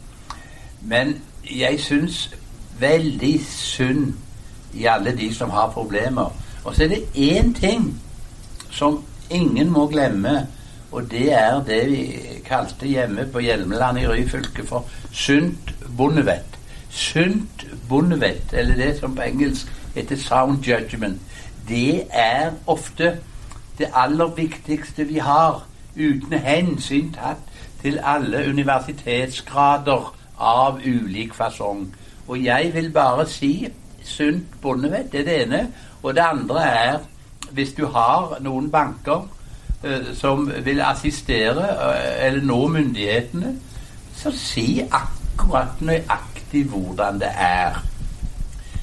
Men 0.83 1.23
jeg 1.51 1.81
syns 1.81 2.35
veldig 2.81 3.41
synd 3.47 4.15
i 4.75 4.85
alle 4.87 5.17
de 5.17 5.35
som 5.35 5.51
har 5.51 5.71
problemer. 5.71 6.33
Og 6.65 6.75
så 6.75 6.85
er 6.85 6.89
det 6.89 7.05
én 7.15 7.55
ting 7.55 8.01
som 8.71 9.05
ingen 9.31 9.71
må 9.71 9.87
glemme, 9.87 10.47
og 10.93 11.11
det 11.11 11.33
er 11.33 11.63
det 11.65 11.91
vi 11.91 12.28
kalte 12.49 12.87
hjemme 12.87 13.27
på 13.33 13.43
Hjelmeland 13.45 13.99
i 13.99 14.07
Ryfylke 14.09 14.65
for 14.67 14.89
sunt 15.13 15.75
bondevett. 15.97 16.59
Sunt 16.91 17.67
bondevett, 17.89 18.53
eller 18.53 18.77
det 18.77 18.99
som 19.01 19.17
på 19.17 19.23
engelsk 19.23 19.73
heter 19.95 20.17
sound 20.17 20.65
judgment, 20.65 21.21
det 21.69 22.07
er 22.11 22.53
ofte 22.67 23.19
det 23.79 23.91
aller 23.95 24.27
viktigste 24.37 25.05
vi 25.05 25.19
har, 25.19 25.65
uten 25.97 26.39
hensyn 26.39 27.13
tatt 27.15 27.45
til 27.83 27.99
alle 28.03 28.45
universitetsgrader 28.49 30.15
av 30.39 30.81
ulik 30.87 31.35
fasong. 31.35 31.87
Og 32.29 32.45
jeg 32.45 32.73
vil 32.75 32.91
bare 32.93 33.27
si 33.27 33.69
sunt 34.05 34.61
bondevett, 34.63 35.13
det 35.13 35.21
er 35.21 35.25
det 35.25 35.41
ene. 35.43 35.63
Og 36.03 36.15
det 36.15 36.23
andre 36.23 36.63
er 36.63 36.99
hvis 37.51 37.73
du 37.73 37.87
har 37.87 38.39
noen 38.41 38.71
banker 38.71 39.27
som 40.15 40.49
vil 40.65 40.81
assistere 40.83 41.67
eh, 41.71 42.27
eller 42.27 42.43
nå 42.43 42.65
myndighetene, 42.75 43.53
så 44.19 44.33
si 44.35 44.81
akkurat 44.83 45.79
nøyaktig 45.87 46.65
hvordan 46.73 47.21
det 47.23 47.31
er. 47.39 47.79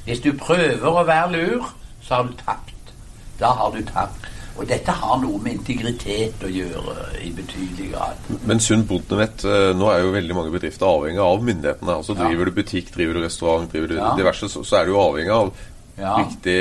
Hvis 0.06 0.22
du 0.24 0.32
prøver 0.40 0.86
å 0.88 1.04
være 1.08 1.32
lur, 1.34 1.68
så 2.06 2.20
har 2.22 2.30
du 2.30 2.34
tapt. 2.40 2.94
Da 3.40 3.52
har 3.58 3.74
du 3.76 3.82
tapt. 3.90 4.32
Og 4.56 4.64
dette 4.70 4.94
har 4.96 5.18
noe 5.20 5.36
med 5.44 5.58
integritet 5.58 6.40
å 6.46 6.48
gjøre 6.48 6.94
i 7.26 7.32
betydelig 7.36 7.90
grad. 7.92 8.30
Men 8.48 8.62
sunn 8.64 8.86
bondevett 8.88 9.44
eh, 9.44 9.74
Nå 9.76 9.90
er 9.92 10.06
jo 10.06 10.14
veldig 10.16 10.38
mange 10.38 10.54
bedrifter 10.54 10.88
avhengig 10.88 11.20
av 11.20 11.44
myndighetene. 11.44 11.98
Altså 11.98 12.16
Ja. 12.16 12.22
Driver 12.30 12.48
du 12.48 12.56
butikk, 12.62 12.94
driver 12.96 13.20
du 13.20 13.26
restaurant, 13.26 13.68
driver 13.74 13.92
du 13.92 13.98
Ja. 14.00 14.14
diverse, 14.16 14.48
så, 14.48 14.64
så 14.64 14.78
er 14.80 14.86
du 14.88 14.94
jo 14.96 15.02
avhengig 15.04 15.34
av 15.36 15.52
Ja. 15.98 16.18
riktig 16.20 16.56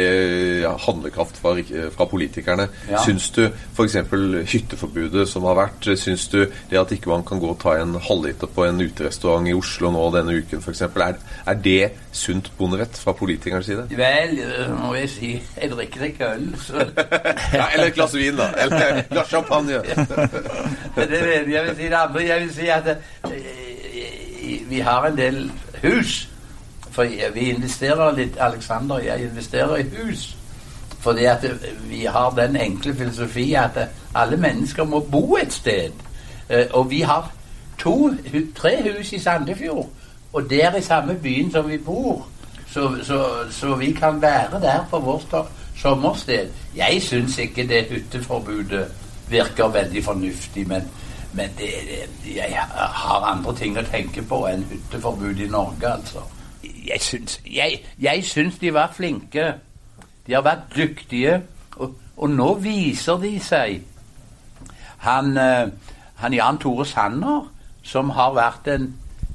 ja, 0.62 0.76
handlekraft 0.79 1.41
fra, 1.43 1.57
fra 1.97 2.07
politikerne. 2.07 2.69
Ja. 2.91 3.00
Syns 3.03 3.31
du 3.35 3.43
f.eks. 3.49 3.97
hytteforbudet 4.53 5.26
som 5.29 5.47
har 5.49 5.59
vært, 5.59 5.88
syns 5.99 6.29
du 6.31 6.45
det 6.71 6.79
at 6.79 6.93
ikke 6.95 7.11
man 7.11 7.25
kan 7.26 7.43
gå 7.43 7.50
og 7.50 7.59
ta 7.62 7.75
en 7.81 7.97
halvliter 7.99 8.50
på 8.55 8.67
en 8.69 8.79
uterestaurant 8.81 9.49
i 9.50 9.57
Oslo 9.57 9.91
nå 9.95 10.05
denne 10.14 10.37
uken 10.38 10.62
f.eks., 10.62 10.85
er, 10.87 11.19
er 11.50 11.59
det 11.64 11.91
sunt 12.14 12.53
bondevett 12.59 12.99
fra 12.99 13.12
politikernes 13.19 13.67
side? 13.67 13.88
Vel, 13.99 14.38
må 14.79 14.95
jeg 14.95 15.11
si 15.11 15.31
Jeg 15.35 15.71
drikker 15.73 16.07
ikke 16.09 16.31
øl, 16.37 16.47
så 16.62 16.85
Ja, 17.59 17.67
eller 17.75 17.87
et 17.87 17.95
glass 17.95 18.14
vin, 18.14 18.37
da. 18.38 18.50
Eller 18.59 19.00
et 19.03 19.11
glass 19.11 19.29
champagne. 19.29 19.83
det 20.97 21.09
er 21.09 21.45
det 21.45 21.55
jeg 21.55 21.64
vil 21.64 21.76
si. 21.76 21.88
Det 21.91 21.99
andre 21.99 22.26
jeg 22.29 22.41
vil 22.41 22.55
si 22.55 22.69
at 22.71 22.88
eh, 22.95 24.61
vi 24.71 24.81
har 24.81 25.07
en 25.07 25.19
del 25.19 25.43
hus. 25.83 26.29
For 26.95 27.11
vi 27.35 27.51
investerer 27.51 28.15
litt 28.15 28.37
Alexander 28.41 29.01
og 29.01 29.07
jeg 29.07 29.29
investerer 29.29 29.77
i 29.83 29.87
hus. 29.97 30.37
Fordi 31.01 31.25
at 31.25 31.45
vi 31.91 32.05
har 32.05 32.31
den 32.31 32.57
enkle 32.57 32.95
filosofi 32.95 33.55
at 33.55 33.79
alle 34.15 34.37
mennesker 34.37 34.85
må 34.85 35.01
bo 35.01 35.37
et 35.37 35.53
sted. 35.53 35.93
Eh, 36.49 36.67
Og 36.73 36.91
vi 36.91 37.01
har 37.01 37.33
to, 37.79 38.11
tre 38.57 38.77
hus 38.83 39.13
i 39.13 39.19
Sandefjord. 39.19 39.89
Og 40.33 40.51
det 40.51 40.65
er 40.65 40.77
i 40.77 40.83
samme 40.83 41.15
byen 41.15 41.51
som 41.53 41.69
vi 41.69 41.79
bor. 41.79 42.27
Så, 42.67 42.97
så, 43.03 43.27
så 43.51 43.75
vi 43.75 43.93
kan 43.93 44.23
være 44.23 44.61
der 44.61 44.87
på 44.91 44.99
vårt 44.99 45.35
sommersted. 45.77 46.49
Jeg 46.77 47.03
syns 47.03 47.39
ikke 47.39 47.69
det 47.69 47.87
hytteforbudet 47.91 48.87
virker 49.29 49.69
veldig 49.69 50.05
fornuftig, 50.05 50.69
men, 50.69 50.83
men 51.33 51.51
det, 51.59 51.71
det, 52.25 52.37
jeg 52.37 52.65
har 52.79 53.25
andre 53.31 53.55
ting 53.57 53.79
å 53.79 53.83
tenke 53.83 54.23
på 54.23 54.47
enn 54.51 54.67
hytteforbud 54.71 55.41
i 55.41 55.49
Norge, 55.51 55.93
altså. 55.93 56.25
Jeg 56.85 57.00
syns, 57.00 57.41
jeg, 57.47 57.81
jeg 58.00 58.25
syns 58.25 58.59
de 58.59 58.75
var 58.75 58.93
flinke. 58.93 59.55
De 60.26 60.35
har 60.35 60.43
vært 60.45 60.73
dyktige, 60.76 61.41
og, 61.76 61.95
og 62.17 62.31
nå 62.31 62.55
viser 62.64 63.21
de 63.21 63.38
seg. 63.41 63.81
Han, 65.05 65.37
eh, 65.37 65.69
han 66.21 66.33
Jan 66.33 66.59
Tore 66.59 66.87
Sanner, 66.87 67.49
som 67.83 68.11
har 68.17 68.33
vært 68.37 68.69
en 68.73 68.87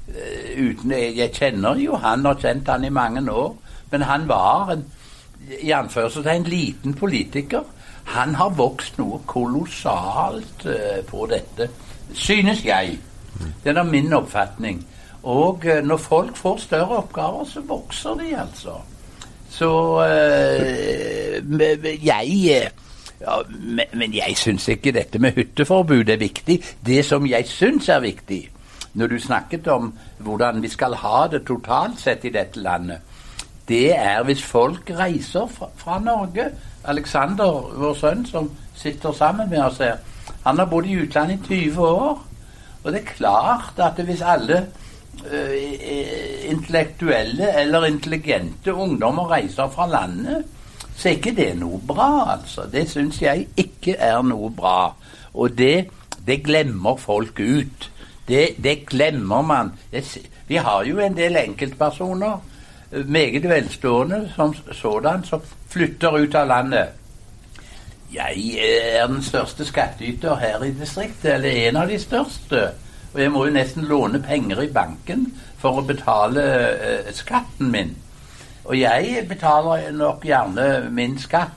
eh, 0.08 0.56
uten 0.58 0.90
Jeg 0.92 1.30
kjenner 1.34 1.78
jo 1.78 1.98
han 2.02 2.26
og 2.26 2.40
kjent 2.42 2.68
han 2.68 2.84
i 2.84 2.90
mange 2.90 3.22
år, 3.30 3.54
men 3.90 4.02
han 4.02 4.28
var 4.28 4.72
en 4.74 4.86
i 5.60 5.70
anførselstegn 5.70 6.44
liten 6.44 6.94
politiker. 6.94 7.62
Han 8.04 8.34
har 8.34 8.56
vokst 8.58 8.98
noe 8.98 9.20
kolossalt 9.26 10.66
eh, 10.66 11.02
på 11.06 11.26
dette, 11.30 11.70
synes 12.14 12.64
jeg. 12.64 12.98
Det 13.64 13.76
er 13.76 13.82
min 13.82 14.12
oppfatning. 14.12 14.82
Og 15.22 15.66
eh, 15.66 15.82
når 15.84 15.96
folk 15.96 16.36
får 16.36 16.56
større 16.56 17.02
oppgaver, 17.02 17.44
så 17.44 17.60
vokser 17.60 18.14
de, 18.20 18.30
altså. 18.40 18.78
Så 19.50 19.70
men 21.56 21.86
jeg 22.04 22.28
eh, 22.54 22.70
ja, 23.20 23.36
men, 23.94 24.14
jeg 24.14 24.36
syns 24.36 24.68
ikke 24.68 24.94
dette 24.96 25.18
med 25.20 25.36
hytteforbud 25.36 26.08
er 26.08 26.16
viktig. 26.16 26.56
Det 26.86 27.04
som 27.04 27.26
jeg 27.26 27.46
syns 27.48 27.88
er 27.88 28.00
viktig, 28.00 28.40
når 28.94 29.06
du 29.06 29.18
snakket 29.18 29.68
om 29.68 29.92
hvordan 30.18 30.62
vi 30.62 30.68
skal 30.68 30.96
ha 31.02 31.26
det 31.30 31.44
totalt 31.46 32.00
sett 32.00 32.24
i 32.24 32.32
dette 32.34 32.60
landet, 32.60 32.98
det 33.68 33.92
er 33.94 34.22
hvis 34.24 34.42
folk 34.42 34.90
reiser 34.98 35.46
fra, 35.46 35.68
fra 35.76 35.98
Norge. 36.02 36.48
Alexander, 36.84 37.68
vår 37.76 37.94
sønn, 37.94 38.24
som 38.26 38.50
sitter 38.74 39.12
sammen 39.12 39.50
med 39.50 39.62
oss 39.62 39.78
her, 39.78 40.00
han 40.46 40.58
har 40.58 40.66
bodd 40.66 40.88
i 40.88 40.96
utlandet 41.02 41.50
i 41.50 41.68
20 41.68 41.86
år. 41.86 42.22
Og 42.82 42.92
det 42.92 43.00
er 43.02 43.12
klart 43.12 43.78
at 43.84 44.00
hvis 44.04 44.24
alle 44.24 44.64
intellektuelle 46.50 47.52
eller 47.60 47.86
intelligente 47.86 48.72
ungdommer 48.72 49.30
reiser 49.30 49.68
fra 49.68 49.86
landet, 49.86 50.44
så 50.96 51.08
er 51.08 51.16
ikke 51.16 51.36
det 51.36 51.52
noe 51.56 51.80
bra, 51.86 52.10
altså. 52.34 52.66
Det 52.72 52.84
syns 52.90 53.22
jeg 53.22 53.46
ikke 53.56 53.94
er 53.96 54.20
noe 54.22 54.50
bra. 54.52 54.92
Og 55.34 55.56
det, 55.58 55.88
det 56.26 56.42
glemmer 56.44 56.96
folk 57.00 57.40
ut. 57.40 57.90
Det, 58.28 58.42
det 58.62 58.86
glemmer 58.86 59.42
man. 59.42 59.72
Vi 60.48 60.56
har 60.60 60.84
jo 60.84 60.98
en 61.00 61.16
del 61.16 61.36
enkeltpersoner, 61.40 62.36
eh, 62.92 63.06
meget 63.06 63.48
velstående 63.48 64.32
som 64.36 64.54
sådan, 64.72 65.24
som 65.24 65.40
flytter 65.68 66.20
ut 66.20 66.34
av 66.34 66.46
landet. 66.46 66.88
Jeg 68.12 68.58
er 68.98 69.06
den 69.06 69.22
største 69.22 69.64
skattyter 69.64 70.36
her 70.36 70.62
i 70.62 70.72
distriktet, 70.74 71.34
eller 71.34 71.68
en 71.68 71.76
av 71.76 71.88
de 71.88 71.98
største. 71.98 72.68
Og 73.14 73.20
jeg 73.20 73.32
må 73.32 73.44
jo 73.46 73.54
nesten 73.54 73.88
låne 73.90 74.22
penger 74.22 74.62
i 74.62 74.70
banken 74.72 75.26
for 75.58 75.80
å 75.80 75.86
betale 75.86 76.44
eh, 76.70 77.10
skatten 77.14 77.72
min. 77.72 77.96
Og 78.64 78.76
jeg 78.78 79.24
betaler 79.28 79.90
nok 79.96 80.24
gjerne 80.24 80.90
min 80.94 81.18
skatt, 81.18 81.56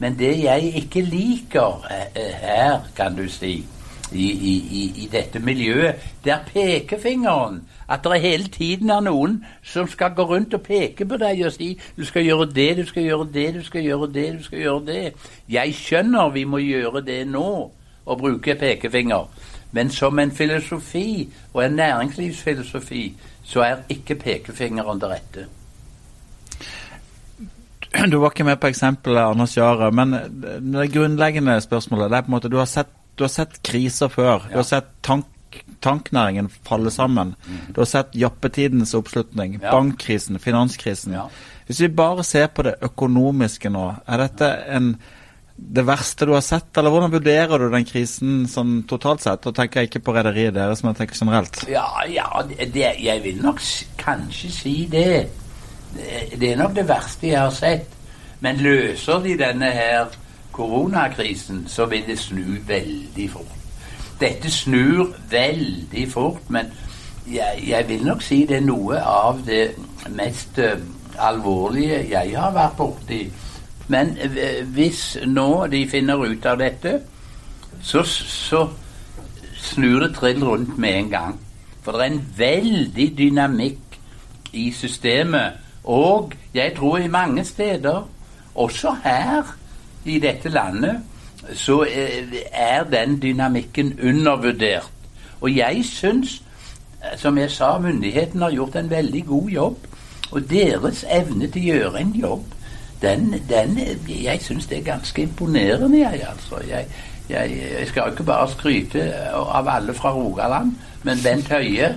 men 0.00 0.16
det 0.18 0.32
jeg 0.40 0.72
ikke 0.80 1.04
liker 1.04 1.84
eh, 1.92 2.32
her, 2.40 2.80
kan 2.96 3.16
du 3.16 3.28
si, 3.28 3.58
i, 4.12 4.26
i, 4.30 4.54
i, 4.80 4.82
i 5.04 5.08
dette 5.12 5.38
miljøet, 5.38 6.00
det 6.24 6.32
er 6.32 6.44
pekefingeren. 6.48 7.62
At 7.88 8.04
det 8.04 8.20
hele 8.20 8.48
tiden 8.48 8.90
er 8.90 9.00
noen 9.04 9.42
som 9.62 9.88
skal 9.88 10.14
gå 10.16 10.24
rundt 10.24 10.54
og 10.54 10.62
peke 10.64 11.04
på 11.04 11.18
deg 11.20 11.42
og 11.44 11.52
si 11.52 11.74
du 11.96 12.04
skal 12.08 12.24
gjøre 12.24 12.46
det, 12.54 12.70
du 12.78 12.84
skal 12.88 13.04
gjøre 13.04 13.28
det, 13.34 13.48
du 13.54 13.64
skal 13.64 13.84
gjøre 13.84 14.12
det, 14.12 14.28
du 14.38 14.44
skal 14.44 14.58
gjøre 14.58 14.84
det. 14.86 15.02
Jeg 15.52 15.74
skjønner 15.76 16.32
vi 16.32 16.44
må 16.48 16.62
gjøre 16.64 17.04
det 17.04 17.24
nå, 17.28 17.50
og 18.04 18.18
bruke 18.20 18.54
pekefinger. 18.60 19.28
Men 19.74 19.90
som 19.90 20.18
en 20.22 20.30
filosofi, 20.30 21.28
og 21.52 21.64
en 21.64 21.76
næringslivsfilosofi, 21.78 23.04
så 23.44 23.64
er 23.66 23.82
ikke 23.90 24.14
pekefingeren 24.22 25.00
det 25.02 25.10
rette. 25.10 25.46
Du 28.10 28.18
var 28.18 28.32
ikke 28.32 28.46
med 28.46 28.58
på 28.60 28.70
eksempelet 28.72 29.22
Anders 29.22 29.56
Jahre, 29.56 29.90
men 29.94 30.14
det 30.74 30.88
grunnleggende 30.94 31.60
spørsmålet 31.62 32.10
det 32.10 32.18
er 32.18 32.26
på 32.26 32.30
en 32.32 32.36
måte 32.36 32.50
Du 32.50 32.56
har 32.58 32.70
sett 32.70 32.90
du 33.14 33.22
har 33.22 33.30
sett 33.30 33.60
kriser 33.62 34.08
før. 34.10 34.48
Du 34.50 34.56
har 34.58 34.66
sett 34.66 34.88
tank, 35.06 35.26
tanknæringen 35.84 36.48
falle 36.66 36.90
sammen. 36.90 37.36
Du 37.70 37.76
har 37.80 37.86
sett 37.86 38.16
jappetidens 38.18 38.94
oppslutning, 38.98 39.60
Ja. 39.62 39.70
bankkrisen, 39.70 40.38
finanskrisen. 40.42 41.12
Ja. 41.12 41.28
Hvis 41.66 41.80
vi 41.80 41.88
bare 41.88 42.24
ser 42.24 42.46
på 42.46 42.62
det 42.62 42.74
økonomiske 42.82 43.70
nå, 43.70 43.94
er 44.08 44.16
dette 44.18 44.48
en, 44.66 44.96
det 45.56 45.84
verste 45.86 46.26
du 46.26 46.32
har 46.34 46.42
sett? 46.42 46.76
Eller 46.76 46.90
hvordan 46.90 47.12
vurderer 47.12 47.62
du 47.62 47.68
den 47.70 47.86
krisen 47.86 48.44
sånn 48.50 48.82
totalt 48.90 49.22
sett? 49.22 49.46
Og 49.46 49.54
tenker 49.54 49.82
jeg 49.82 49.92
ikke 49.92 50.04
på 50.08 50.14
rederiet 50.16 50.56
deres, 50.56 50.82
men 50.82 50.96
tenker 50.98 51.18
generelt. 51.18 51.62
Ja, 51.70 51.86
ja 52.10 52.42
det, 52.48 52.90
jeg 53.00 53.22
vil 53.24 53.40
nok 53.42 53.62
kanskje 54.00 54.50
si 54.50 54.76
det. 54.90 55.28
det. 55.94 56.50
Er 56.50 56.58
nok 56.58 56.74
det 56.74 56.88
verste 56.88 57.30
jeg 57.30 57.40
har 57.40 57.54
sett. 57.54 57.90
Men 58.42 58.58
løser 58.60 59.22
de 59.24 59.36
denne 59.40 59.70
her 59.72 60.10
koronakrisen, 60.54 61.64
så 61.68 61.86
vil 61.86 62.02
det 62.06 62.18
snu 62.18 62.58
veldig 62.66 63.28
fort. 63.30 63.60
Dette 64.20 64.50
snur 64.50 65.14
veldig 65.30 66.04
fort, 66.12 66.50
men 66.50 66.68
jeg, 67.26 67.64
jeg 67.68 67.88
vil 67.88 68.04
nok 68.06 68.22
si 68.22 68.44
det 68.46 68.60
er 68.60 68.66
noe 68.66 69.00
av 69.00 69.40
det 69.46 69.74
mest 70.14 70.58
eh, 70.62 70.78
alvorlige 71.18 72.04
jeg 72.10 72.34
har 72.36 72.52
vært 72.54 72.76
borti. 72.78 73.22
Men 73.88 74.16
eh, 74.20 74.64
hvis 74.64 75.18
nå 75.26 75.66
de 75.66 75.84
finner 75.88 76.24
ut 76.24 76.46
av 76.46 76.58
dette, 76.58 77.00
så, 77.82 78.02
så 78.04 78.68
snur 79.56 80.00
det 80.00 80.14
trill 80.14 80.44
rundt 80.44 80.78
med 80.78 80.98
en 80.98 81.10
gang. 81.10 81.40
For 81.82 81.92
det 81.92 82.00
er 82.00 82.12
en 82.12 82.26
veldig 82.38 83.08
dynamikk 83.18 83.98
i 84.52 84.70
systemet. 84.72 85.60
Og 85.84 86.32
jeg 86.54 86.72
tror 86.76 86.98
i 86.98 87.08
mange 87.08 87.44
steder, 87.44 88.08
også 88.54 88.94
her 89.04 89.56
i 90.04 90.18
dette 90.18 90.48
landet, 90.48 91.00
så 91.52 91.82
eh, 91.82 92.24
er 92.52 92.84
den 92.84 93.22
dynamikken 93.22 93.98
undervurdert. 94.00 94.90
Og 95.40 95.56
jeg 95.56 95.84
syns, 95.84 96.42
eh, 97.02 97.18
som 97.18 97.38
jeg 97.38 97.50
sa, 97.50 97.78
myndighetene 97.78 98.44
har 98.44 98.50
gjort 98.50 98.76
en 98.76 98.90
veldig 98.90 99.26
god 99.26 99.48
jobb. 99.48 99.76
Og 100.30 100.50
deres 100.50 101.04
evne 101.10 101.46
til 101.46 101.62
å 101.62 101.74
gjøre 101.74 102.00
en 102.00 102.14
jobb, 102.16 102.53
den, 103.04 103.34
den 103.48 103.76
Jeg 104.08 104.40
syns 104.42 104.66
det 104.70 104.78
er 104.78 104.88
ganske 104.92 105.22
imponerende, 105.22 105.98
jeg, 105.98 106.24
altså. 106.28 106.60
Jeg, 106.68 106.86
jeg, 107.28 107.60
jeg 107.78 107.88
skal 107.88 108.02
jo 108.06 108.16
ikke 108.16 108.26
bare 108.28 108.48
skryte 108.52 109.04
av 109.32 109.68
alle 109.68 109.94
fra 109.94 110.12
Rogaland, 110.12 110.74
men 111.04 111.20
Bent 111.24 111.48
Høie 111.52 111.94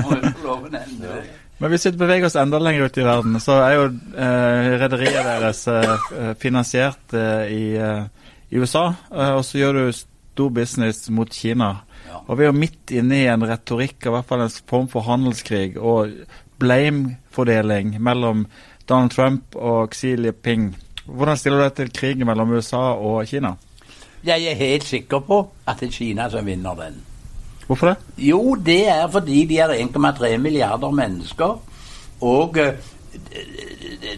Må 0.02 0.18
jo 0.18 0.34
få 0.34 0.46
lov 0.46 0.68
å 0.68 0.74
nevne 0.74 1.08
det. 1.08 1.24
Men 1.62 1.70
hvis 1.70 1.86
vi 1.86 1.94
beveger 1.98 2.26
oss 2.26 2.36
enda 2.38 2.58
lenger 2.58 2.88
ut 2.88 2.98
i 2.98 3.06
verden, 3.06 3.38
så 3.40 3.60
er 3.62 3.76
jo 3.76 3.84
eh, 4.18 4.72
rederiet 4.82 5.22
deres 5.22 5.62
eh, 5.70 6.32
finansiert 6.42 7.14
eh, 7.14 7.52
i, 7.54 7.64
eh, 7.78 8.32
i 8.50 8.58
USA. 8.58 8.88
Eh, 9.14 9.36
og 9.38 9.44
så 9.46 9.60
gjør 9.60 9.78
du 9.78 9.84
stor 9.94 10.50
business 10.50 11.06
mot 11.14 11.30
Kina. 11.30 11.70
Ja. 12.08 12.24
Og 12.26 12.38
vi 12.38 12.44
er 12.44 12.50
jo 12.50 12.58
midt 12.58 12.90
inne 12.94 13.20
i 13.22 13.28
en 13.30 13.46
retorikk, 13.46 14.00
i 14.02 14.12
hvert 14.12 14.26
fall 14.26 14.42
en 14.42 14.56
form 14.66 14.90
for 14.90 15.06
handelskrig 15.06 15.76
og 15.78 16.10
blame-fordeling 16.58 17.96
mellom 18.02 18.46
Donald 18.88 19.10
Trump 19.10 19.56
og 19.56 19.94
Xi 19.94 20.14
Jinping. 20.14 20.74
Hvordan 21.04 21.36
stiller 21.36 21.58
du 21.58 21.64
deg 21.64 21.74
til 21.78 21.92
krigen 21.92 22.26
mellom 22.26 22.52
USA 22.56 22.82
og 22.94 23.26
Kina? 23.28 23.54
Jeg 24.24 24.44
er 24.48 24.54
helt 24.56 24.84
sikker 24.84 25.20
på 25.20 25.40
at 25.68 25.80
det 25.80 25.88
er 25.88 25.92
Kina 25.92 26.28
som 26.30 26.46
vinner 26.46 26.74
den. 26.74 27.02
Hvorfor 27.66 27.86
det? 27.86 27.96
Jo, 28.18 28.54
det 28.54 28.88
er 28.88 29.08
fordi 29.08 29.44
de 29.44 29.58
er 29.58 29.68
1,3 29.68 30.36
milliarder 30.36 30.90
mennesker. 30.90 31.60
Og 32.20 32.58
eh, 32.58 32.74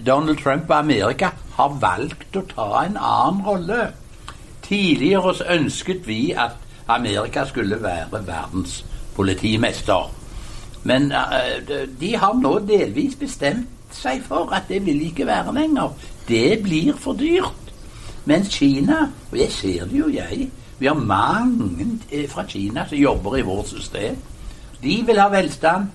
Donald 0.06 0.38
Trump 0.42 0.70
og 0.70 0.78
Amerika 0.78 1.30
har 1.56 1.78
valgt 1.80 2.36
å 2.36 2.44
ta 2.50 2.68
en 2.84 2.98
annen 2.98 3.42
rolle. 3.46 3.80
Tidligere 4.66 5.34
ønsket 5.54 6.06
vi 6.06 6.32
at 6.32 6.58
Amerika 6.88 7.44
skulle 7.46 7.82
være 7.82 8.26
verdens 8.26 8.84
politimester. 9.14 10.10
Men 10.86 11.08
eh, 11.12 11.86
de- 12.00 12.14
har 12.16 12.34
nå 12.38 12.58
delvis 12.68 13.16
bestemt 13.18 13.66
seg 13.96 14.22
for 14.26 14.52
at 14.54 14.68
det 14.68 14.82
vil 14.86 15.00
ikke 15.08 15.26
være 15.26 15.54
lenger. 15.56 15.92
Det 16.28 16.60
blir 16.62 16.92
for 17.00 17.16
dyrt. 17.18 17.52
Mens 18.26 18.48
Kina, 18.54 19.04
og 19.32 19.38
jeg 19.38 19.52
ser 19.54 19.84
det 19.86 19.98
jo 19.98 20.08
jeg, 20.10 20.48
vi 20.78 20.86
har 20.90 20.94
mange 20.98 21.86
eh, 22.12 22.26
fra 22.28 22.44
Kina 22.48 22.84
som 22.88 22.98
jobber 22.98 23.36
i 23.38 23.44
vårt 23.46 23.68
system. 23.70 24.16
De 24.82 24.98
vil 25.06 25.18
ha 25.20 25.28
velstand, 25.32 25.86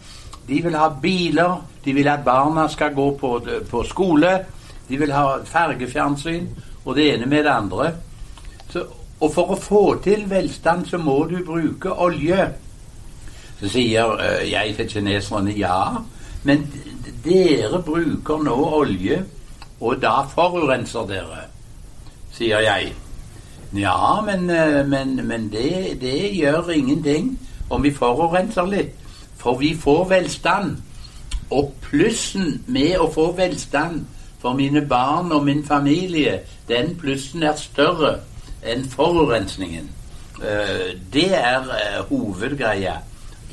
de 0.48 0.62
vil 0.64 0.76
ha 0.76 0.88
biler, 1.02 1.60
de 1.86 1.94
vil 1.94 2.08
at 2.08 2.24
barna 2.26 2.68
skal 2.72 2.94
gå 2.96 3.12
på, 3.20 3.36
på 3.70 3.84
skole, 3.84 4.32
de 4.90 4.98
vil 4.98 5.12
ha 5.14 5.38
fargefjernsyn, 5.46 6.48
og 6.86 6.96
det 6.98 7.14
ene 7.14 7.26
med 7.30 7.44
det 7.46 7.52
andre. 7.54 7.92
Så, 8.72 8.84
og 9.22 9.32
for 9.36 9.54
å 9.54 9.60
få 9.62 9.84
til 10.04 10.24
velstand 10.32 10.88
så 10.90 10.98
må 10.98 11.20
du 11.30 11.38
bruke 11.46 11.94
olje. 11.94 12.48
Så 13.62 13.70
sier 13.70 14.18
eh, 14.18 14.52
jeg 14.52 14.76
til 14.76 14.90
kineserne 14.90 15.54
ja, 15.54 16.02
men 16.44 16.66
dere 17.24 17.82
bruker 17.86 18.42
nå 18.42 18.56
olje, 18.82 19.22
og 19.82 20.02
da 20.02 20.22
forurenser 20.30 21.06
dere, 21.10 21.44
sier 22.34 22.64
jeg. 22.66 22.94
Ja, 23.78 24.22
men, 24.26 24.50
eh, 24.50 24.82
men, 24.88 25.28
men 25.28 25.52
det, 25.54 26.02
det 26.02 26.32
gjør 26.36 26.70
ingenting 26.74 27.36
om 27.70 27.84
vi 27.84 27.94
forurenser 27.94 28.66
litt, 28.66 28.98
for 29.38 29.62
vi 29.62 29.76
får 29.78 30.08
velstand. 30.10 30.80
Og 31.52 31.74
plussen 31.84 32.64
med 32.68 32.98
å 32.98 33.10
få 33.14 33.32
velstand 33.38 34.02
for 34.42 34.58
mine 34.58 34.82
barn 34.88 35.32
og 35.32 35.46
min 35.46 35.62
familie, 35.66 36.40
den 36.68 36.96
plussen 36.98 37.44
er 37.44 37.60
større 37.60 38.18
enn 38.66 38.88
forurensningen. 38.90 39.90
Eh, 40.42 40.98
det 41.14 41.30
er 41.38 41.70
hovedgreia. 42.10 42.98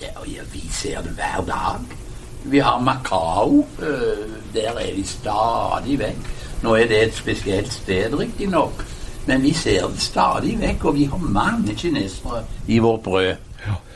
Ja, 0.02 0.22
ja, 0.26 0.42
vi 0.52 0.62
ser 0.70 1.02
det 1.02 1.16
hver 1.18 1.42
dag. 1.46 1.96
Vi 2.44 2.58
har 2.58 2.80
Macao. 2.80 3.66
eh, 3.82 4.28
der 4.54 4.78
er 4.78 4.94
vi 4.94 5.02
stadig 5.02 5.98
vekk. 5.98 6.28
Nå 6.62 6.74
er 6.74 6.86
det 6.86 7.02
et 7.02 7.14
spesielt 7.14 7.72
sted, 7.72 8.14
riktignok, 8.18 8.84
men 9.26 9.42
vi 9.42 9.52
ser 9.52 9.88
det 9.88 10.00
stadig 10.00 10.56
vekk, 10.60 10.84
og 10.84 10.94
vi 10.94 11.04
har 11.04 11.18
mange 11.18 11.74
kinesere 11.74 12.44
i 12.66 12.78
vårt 12.78 13.02
brød. 13.02 13.34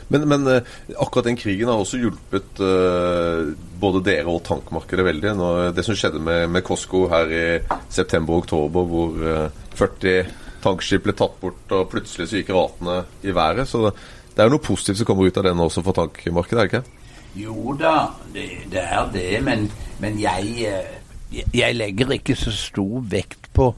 Men, 0.07 0.27
men 0.27 0.47
eh, 0.47 0.61
akkurat 0.99 1.25
den 1.25 1.37
krigen 1.39 1.67
har 1.67 1.79
også 1.79 1.97
hjulpet 1.97 2.59
uh, 2.61 3.53
både 3.79 4.03
dere 4.05 4.29
og 4.29 4.43
tankmarkedet 4.45 5.05
veldig. 5.05 5.31
Når, 5.39 5.71
det 5.73 5.85
som 5.85 5.95
skjedde 5.97 6.19
med, 6.21 6.47
med 6.53 6.61
Costco 6.67 7.07
her 7.09 7.31
i 7.31 7.45
september 7.89 8.35
og 8.35 8.43
oktober, 8.43 8.83
hvor 8.83 9.15
uh, 9.23 9.47
40 9.79 10.27
tankskip 10.63 11.07
ble 11.07 11.15
tatt 11.17 11.39
bort, 11.41 11.63
og 11.73 11.89
plutselig 11.91 12.29
så 12.29 12.39
gikk 12.39 12.53
ratene 12.53 12.99
i 13.23 13.33
været. 13.35 13.67
Så 13.67 13.89
det, 14.33 14.41
er 14.41 14.49
jo 14.49 14.55
noe 14.55 14.65
positivt 14.65 14.97
som 15.01 15.07
kommer 15.07 15.29
ut 15.29 15.37
av 15.37 15.45
den 15.45 15.61
også 15.61 15.83
for 15.85 15.97
tankmarkedet, 15.97 16.59
er 16.59 16.67
det 16.67 16.71
ikke? 16.71 16.99
Jo 17.35 17.73
da, 17.77 17.95
det, 18.33 18.49
det 18.71 18.81
er 18.81 19.09
det, 19.13 19.29
men, 19.45 19.65
men 20.01 20.19
jeg, 20.21 20.67
eh, 20.69 21.45
jeg, 21.53 21.75
legger 21.75 22.13
ikke 22.13 22.35
så 22.37 22.53
stor 22.53 23.01
vekt 23.09 23.49
på 23.53 23.71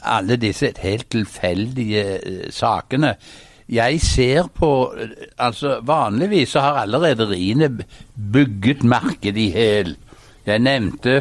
alle 0.00 0.38
disse 0.40 0.72
helt 0.80 1.10
tilfeldige 1.12 2.04
eh, 2.18 2.46
sakene. 2.52 3.14
Jeg 3.70 4.00
ser 4.00 4.48
på 4.54 4.70
eh, 4.96 5.26
Altså, 5.38 5.78
vanligvis 5.84 6.56
så 6.56 6.60
har 6.64 6.82
alle 6.82 7.02
rederiene 7.04 7.68
bygget 8.32 8.84
markedet 8.84 9.48
i 9.48 9.50
hæl. 9.50 9.96
Jeg 10.46 10.58
nevnte 10.58 11.18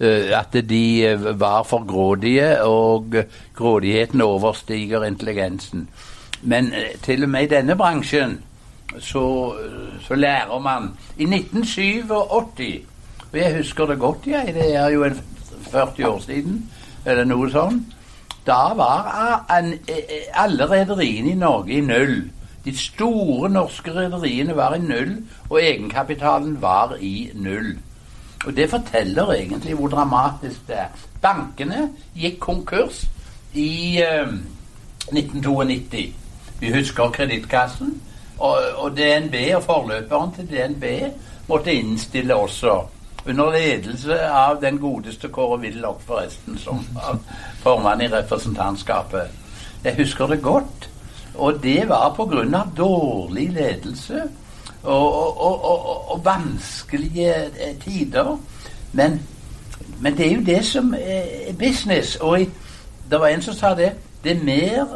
uh, 0.00 0.32
at 0.32 0.56
de 0.68 1.12
var 1.38 1.62
for 1.68 1.84
grådige, 1.86 2.64
og 2.64 3.14
grådigheten 3.54 4.20
overstiger 4.20 5.04
intelligensen. 5.04 5.88
Men 6.42 6.72
eh, 6.72 6.96
til 7.02 7.24
og 7.24 7.30
med 7.30 7.46
i 7.46 7.54
denne 7.54 7.76
bransjen 7.76 8.40
så, 8.98 9.54
så 10.00 10.14
lærer 10.14 10.58
man. 10.58 10.90
I 11.16 11.24
1987, 11.24 12.84
og 13.32 13.38
jeg 13.38 13.56
husker 13.56 13.86
det 13.86 13.98
godt, 13.98 14.26
jeg, 14.26 14.54
det 14.54 14.74
er 14.76 14.88
jo 14.88 15.04
en 15.04 15.20
40 15.70 16.08
år 16.08 16.18
siden, 16.20 16.70
eller 17.06 17.24
noe 17.24 17.48
sånn, 17.50 17.80
da 18.46 18.72
var 18.76 19.44
eh, 19.54 19.72
alle 20.34 20.66
rederiene 20.70 21.32
i 21.32 21.38
Norge 21.38 21.78
i 21.78 21.80
null. 21.80 22.16
De 22.64 22.74
store 22.78 23.50
norske 23.50 23.94
rederiene 23.94 24.56
var 24.56 24.74
i 24.74 24.82
null, 24.82 25.16
og 25.48 25.62
egenkapitalen 25.62 26.60
var 26.62 26.96
i 27.00 27.30
null. 27.34 27.76
Og 28.46 28.56
det 28.56 28.70
forteller 28.70 29.32
egentlig 29.32 29.74
hvor 29.78 29.88
dramatisk 29.88 30.66
det 30.68 30.78
er. 30.84 31.04
Bankene 31.22 31.88
gikk 32.18 32.40
konkurs 32.42 33.04
i 33.54 34.02
eh, 34.02 34.34
1992. 35.12 36.21
Vi 36.62 36.70
husker 36.72 37.10
Kredittkassen. 37.10 38.02
Og, 38.38 38.58
og 38.76 38.96
DNB 38.96 39.34
og 39.54 39.62
forløperen 39.62 40.30
til 40.34 40.46
DNB 40.46 40.84
måtte 41.48 41.74
innstille 41.74 42.34
også. 42.34 42.80
Under 43.26 43.50
ledelse 43.50 44.18
av 44.30 44.60
den 44.62 44.78
godeste 44.78 45.28
Kåre 45.28 45.58
Willoch, 45.58 46.00
forresten, 46.06 46.58
som 46.58 46.84
var 46.94 47.18
formann 47.62 48.00
i 48.00 48.08
representantskapet. 48.10 49.34
Jeg 49.84 49.96
husker 49.96 50.26
det 50.26 50.42
godt. 50.42 50.88
Og 51.34 51.62
det 51.62 51.88
var 51.88 52.14
pga. 52.14 52.62
dårlig 52.76 53.50
ledelse 53.50 54.22
og, 54.82 55.40
og, 55.44 56.10
og, 56.12 56.24
vanskelige 56.24 57.34
eh, 57.34 57.76
tider. 57.84 58.38
Men, 58.92 59.22
men 60.00 60.16
det 60.16 60.26
er 60.26 60.34
jo 60.34 60.44
det 60.46 60.64
som 60.66 60.94
er 60.98 61.52
business. 61.58 62.16
Og 62.16 62.38
det 63.10 63.20
var 63.20 63.26
en 63.26 63.42
som 63.42 63.54
sa 63.54 63.74
det. 63.74 63.92
Det 64.24 64.32
er 64.32 64.44
mer 64.44 64.86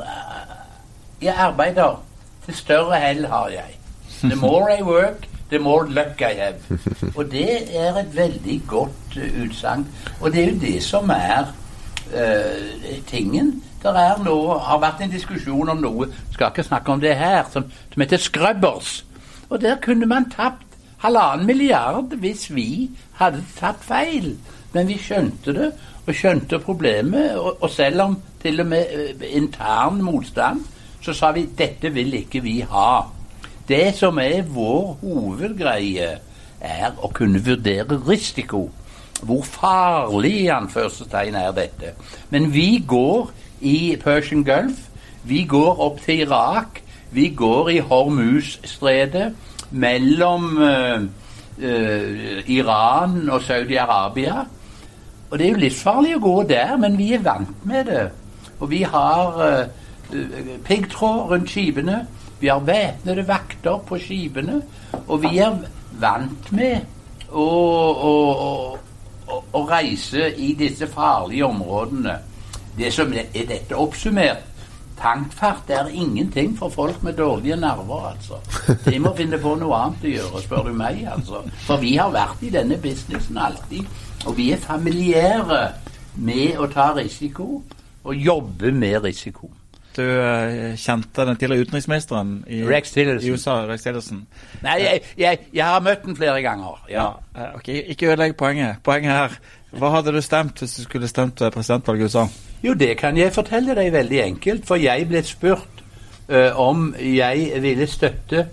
jeg 1.23 1.35
arbeider, 1.35 2.03
til 2.45 2.55
større 2.55 3.01
hell 3.01 3.27
har 3.27 3.49
jeg. 3.49 3.79
The 4.31 4.37
more 4.37 4.79
I 4.79 4.83
work, 4.83 5.29
the 5.51 5.59
more 5.59 5.89
luck 5.89 6.21
I 6.21 6.35
have. 6.35 6.81
Og 7.17 7.31
det 7.31 7.77
er 7.77 7.97
et 7.97 8.17
veldig 8.17 8.63
godt 8.69 9.17
uh, 9.17 9.43
utsagn. 9.45 9.87
Og 10.21 10.33
det 10.33 10.45
er 10.45 10.53
jo 10.53 10.61
det 10.61 10.83
som 10.83 11.11
er 11.11 11.53
uh, 12.15 13.05
tingen. 13.07 13.63
Det 13.83 13.91
er 13.91 14.59
har 14.59 14.79
vært 14.79 15.03
en 15.03 15.11
diskusjon 15.11 15.69
om 15.69 15.77
noe, 15.79 16.09
skal 16.33 16.51
ikke 16.51 16.63
snakke 16.63 16.93
om 16.93 17.01
det 17.01 17.17
her, 17.17 17.45
som, 17.53 17.65
som 17.93 18.01
heter 18.03 18.17
Scrubbers. 18.17 19.05
Og 19.49 19.61
der 19.61 19.77
kunne 19.83 20.07
man 20.07 20.31
tapt 20.31 20.65
halvannen 20.99 21.47
milliard 21.47 22.17
hvis 22.19 22.55
vi 22.55 22.91
hadde 23.21 23.45
tatt 23.59 23.85
feil. 23.85 24.37
Men 24.73 24.89
vi 24.89 24.99
skjønte 24.99 25.55
det, 25.55 25.69
og 26.07 26.15
skjønte 26.15 26.59
problemet. 26.59 27.37
Og, 27.39 27.63
og 27.63 27.71
selv 27.71 28.03
om 28.03 28.17
til 28.43 28.61
og 28.61 28.67
med 28.67 28.87
eh, 28.93 29.37
intern 29.37 30.03
motstand, 30.03 30.65
så 31.07 31.15
sa 31.15 31.31
vi 31.35 31.47
dette 31.59 31.93
vil 31.95 32.15
ikke 32.19 32.43
vi 32.43 32.59
ha. 32.67 33.07
Det 33.69 33.95
som 33.95 34.19
er 34.23 34.47
vår 34.51 34.97
hovedgreie, 35.03 36.17
er 36.67 36.97
å 37.05 37.11
kunne 37.15 37.43
vurdere 37.45 37.99
risiko. 38.09 38.67
Hvor 39.27 39.45
farlig 39.47 40.33
i 40.43 40.53
anførselstegn 40.53 41.37
er 41.39 41.53
dette? 41.57 41.93
Men 42.31 42.49
vi 42.53 42.83
går 42.89 43.31
i 43.61 43.97
Persian 44.01 44.45
Gulf. 44.45 44.89
Vi 45.25 45.45
går 45.49 45.81
opp 45.85 46.01
til 46.05 46.25
Irak. 46.27 46.81
Vi 47.13 47.29
går 47.37 47.71
i 47.77 47.79
Hormuz-stredet 47.79 49.31
mellom 49.71 50.59
uh, 50.59 51.07
uh, 51.63 52.51
Iran 52.51 53.19
og 53.31 53.43
Saudi-Arabia. 53.47 54.45
Og 55.31 55.39
det 55.39 55.47
er 55.47 55.55
jo 55.55 55.65
livsfarlig 55.65 56.17
å 56.17 56.23
gå 56.23 56.37
der, 56.51 56.77
men 56.81 56.99
vi 56.99 57.13
er 57.15 57.25
vant 57.25 57.65
med 57.67 57.91
det. 57.91 58.07
Og 58.61 58.71
vi 58.71 58.83
har 58.89 59.41
eh, 59.45 59.86
piggtråd 60.65 61.31
rundt 61.31 61.51
skipene. 61.51 62.07
Vi 62.41 62.51
har 62.53 62.61
væpnede 62.61 63.27
vakter 63.29 63.79
på 63.87 63.99
skipene. 63.99 64.63
Og 65.07 65.23
vi 65.23 65.39
er 65.39 65.57
vant 66.01 66.53
med 66.53 66.81
å, 67.31 67.47
å, 67.47 68.13
å, 69.29 69.41
å 69.53 69.65
reise 69.69 70.31
i 70.37 70.53
disse 70.59 70.87
farlige 70.87 71.49
områdene. 71.49 72.19
Det 72.77 72.93
som 72.93 73.13
er, 73.17 73.33
dette 73.33 73.77
oppsummert 73.77 74.53
Tankfart 74.97 75.71
er 75.71 75.91
ingenting 75.93 76.59
for 76.59 76.69
folk 76.69 77.03
med 77.03 77.13
dårlige 77.13 77.57
nerver, 77.57 78.07
altså. 78.11 78.35
De 78.91 78.99
må 78.99 79.13
finne 79.17 79.37
på 79.39 79.53
noe 79.61 79.77
annet 79.77 80.07
å 80.09 80.13
gjøre, 80.15 80.41
spør 80.41 80.71
du 80.71 80.73
meg, 80.73 81.03
altså. 81.13 81.43
For 81.67 81.83
vi 81.83 81.99
har 82.01 82.15
vært 82.15 82.41
i 82.49 82.53
denne 82.55 82.79
businessen 82.81 83.37
alltid, 83.37 83.85
og 84.25 84.39
vi 84.39 84.49
er 84.57 84.63
familiære 84.63 85.61
med 86.17 86.57
å 86.57 86.71
ta 86.73 86.95
risiko 86.97 87.61
og 88.07 88.15
jobbe 88.15 88.73
med 88.73 89.03
risiko. 89.05 89.51
Du 89.97 90.03
eh, 90.05 90.75
kjente 90.77 91.25
den 91.25 91.39
tidligere 91.41 91.67
utenriksministeren 91.67 92.33
i, 92.47 92.63
Rex 92.69 92.93
Tillerson. 92.93 93.29
i 93.29 93.33
USA, 93.33 93.55
Rex 93.69 93.87
Tillerson. 93.87 94.25
Nei, 94.63 94.77
jeg, 94.83 95.03
jeg, 95.19 95.39
jeg 95.57 95.65
har 95.65 95.85
møtt 95.85 96.05
den 96.05 96.17
flere 96.17 96.43
ganger. 96.45 96.83
Ja. 96.91 97.07
Ja, 97.37 97.45
eh, 97.45 97.55
ok, 97.57 97.69
Ikke 97.95 98.11
ødelegg 98.13 98.37
poenget. 98.37 98.83
Poenget 98.85 99.13
her 99.13 99.39
Hva 99.77 99.93
hadde 99.97 100.13
du 100.13 100.21
stemt 100.25 100.61
hvis 100.61 100.77
du 100.77 100.83
skulle 100.85 101.09
stemt 101.09 101.41
ved 101.41 101.51
presidentvalget 101.51 102.03
i 102.03 102.11
USA? 102.11 102.27
Jo, 102.65 102.75
det 102.75 102.97
kan 102.99 103.17
jeg 103.17 103.33
fortelle 103.33 103.75
deg 103.77 103.93
veldig 103.93 104.21
enkelt. 104.25 104.67
For 104.67 104.81
jeg 104.81 105.09
ble 105.09 105.23
spurt 105.25 105.83
uh, 106.33 106.53
om 106.61 106.95
jeg 107.01 107.63
ville 107.63 107.87
støtte 107.87 108.47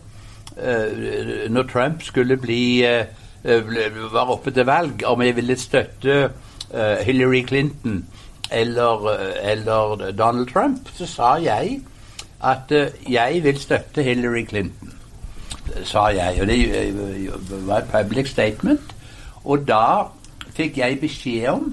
uh, 0.57 1.49
Når 1.49 1.69
Trump 1.71 2.03
skulle 2.03 2.37
bli 2.37 2.63
eh, 3.43 3.63
var 4.13 4.31
oppe 4.31 4.51
til 4.51 4.65
valg, 4.65 5.03
om 5.05 5.21
jeg 5.21 5.35
ville 5.35 5.57
støtte 5.59 6.17
eh, 6.73 6.97
Hillary 7.05 7.43
Clinton 7.47 8.03
eller, 8.51 9.09
eh, 9.09 9.51
eller 9.51 10.11
Donald 10.11 10.47
Trump, 10.47 10.89
så 10.95 11.05
sa 11.05 11.33
jeg 11.35 11.81
at 12.43 12.71
eh, 12.71 13.11
jeg 13.11 13.43
vil 13.43 13.59
støtte 13.59 14.03
Hillary 14.03 14.45
Clinton. 14.45 14.93
Sa 15.83 16.07
jeg. 16.07 16.41
Og 16.41 16.47
det 16.47 16.87
eh, 16.87 17.67
var 17.67 17.77
et 17.77 17.91
public 17.91 18.29
statement. 18.29 18.95
Og 19.43 19.67
da 19.67 20.03
fikk 20.55 20.77
jeg 20.77 20.99
beskjed 21.01 21.47
om 21.49 21.63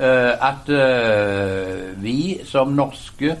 uh, 0.00 0.48
at 0.48 0.68
uh, 0.68 2.02
vi 2.02 2.40
som 2.44 2.74
norske 2.74 3.36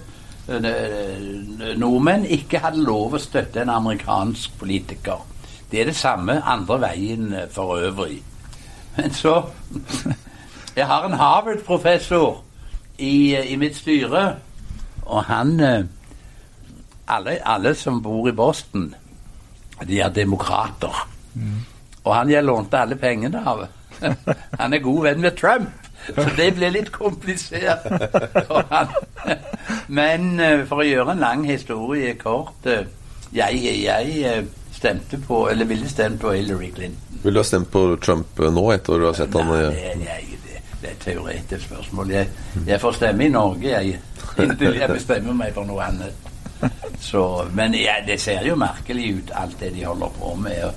uh, 0.48 1.74
nordmenn 1.76 2.24
ikke 2.24 2.62
hadde 2.62 2.84
lov 2.86 3.18
å 3.18 3.20
støtte 3.20 3.60
en 3.60 3.74
amerikansk 3.74 4.54
politiker. 4.58 5.20
Det 5.68 5.82
er 5.82 5.90
det 5.90 5.96
samme 5.98 6.38
andre 6.46 6.80
veien 6.80 7.34
for 7.52 7.76
øvrig. 7.76 8.22
Men 8.96 9.12
så 9.12 9.42
Jeg 10.78 10.86
har 10.86 11.04
en 11.04 11.18
Harvard-professor 11.18 12.44
i, 12.98 13.36
i 13.36 13.56
mitt 13.56 13.76
styre, 13.78 14.24
og 15.06 15.24
han 15.28 15.60
eh, 15.60 15.84
alle, 17.08 17.38
alle 17.46 17.74
som 17.78 18.02
bor 18.02 18.28
i 18.28 18.34
Boston, 18.36 18.90
de 19.86 20.00
er 20.00 20.12
demokrater. 20.12 21.04
Og 22.04 22.14
han 22.14 22.30
jeg 22.30 22.44
lånte 22.44 22.80
alle 22.80 22.96
pengene 22.98 23.42
av. 23.46 23.66
Han 24.60 24.74
er 24.74 24.78
god 24.78 25.00
venn 25.02 25.20
med 25.24 25.34
Trump, 25.34 25.88
så 26.06 26.24
det 26.36 26.52
ble 26.54 26.68
litt 26.70 26.92
komplisert 26.94 27.82
for 28.46 28.62
han. 28.70 28.92
Men 29.90 30.28
eh, 30.38 30.62
for 30.68 30.84
å 30.84 30.86
gjøre 30.86 31.16
en 31.16 31.24
lang 31.24 31.42
historie 31.48 32.12
kort 32.20 32.68
eh, 32.70 32.86
Jeg, 33.34 33.58
jeg 33.82 34.44
stemte 34.72 35.18
på, 35.18 35.48
eller 35.50 35.66
ville 35.66 35.90
stemt 35.90 36.20
på 36.22 36.30
Hillary 36.36 36.70
Clinton. 36.76 37.18
Ville 37.24 37.34
du 37.34 37.42
ha 37.42 37.48
stemt 37.48 37.72
på 37.74 37.82
Trump 37.98 38.38
nå, 38.38 38.64
etter 38.76 38.94
at 38.94 39.02
du 39.02 39.08
har 39.08 39.18
sett 39.18 39.34
han 39.34 39.50
Nei, 39.50 40.06
jeg, 40.06 40.38
det, 40.80 40.88
er 40.88 40.92
et 40.92 40.98
teoretisk 41.04 41.64
spørsmål. 41.64 42.10
Jeg, 42.10 42.28
jeg 42.66 42.80
får 42.80 42.92
stemme 42.92 43.26
i 43.26 43.28
Norge, 43.28 43.68
jeg. 43.68 44.00
Inntil 44.38 44.76
jeg 44.78 44.88
bestemmer 44.88 45.34
meg 45.34 45.54
for 45.54 45.66
noe 45.68 45.82
annet. 45.84 46.28
Så, 47.00 47.22
men 47.54 47.74
ja, 47.78 47.98
det 48.06 48.20
ser 48.20 48.46
jo 48.46 48.56
merkelig 48.58 49.12
ut, 49.18 49.32
alt 49.34 49.60
det 49.60 49.72
de 49.74 49.84
holder 49.86 50.14
på 50.18 50.34
med. 50.34 50.70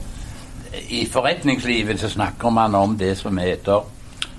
I 0.89 1.05
forretningslivet 1.11 1.99
så 1.99 2.09
snakker 2.09 2.49
man 2.49 2.75
om 2.75 2.97
det 2.97 3.15
som 3.17 3.37
heter 3.37 3.85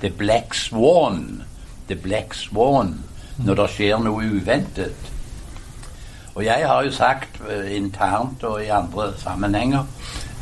the 0.01 0.11
black 0.11 0.55
swan. 0.55 1.43
The 1.89 1.97
black 1.97 2.35
swan. 2.35 3.01
Når 3.37 3.55
det 3.55 3.71
skjer 3.75 4.03
noe 4.03 4.29
uventet. 4.29 5.11
Og 6.35 6.45
jeg 6.45 6.65
har 6.69 6.85
jo 6.85 6.93
sagt 6.95 7.41
eh, 7.51 7.75
internt 7.77 8.45
og 8.49 8.63
i 8.65 8.71
andre 8.73 9.11
sammenhenger 9.21 9.85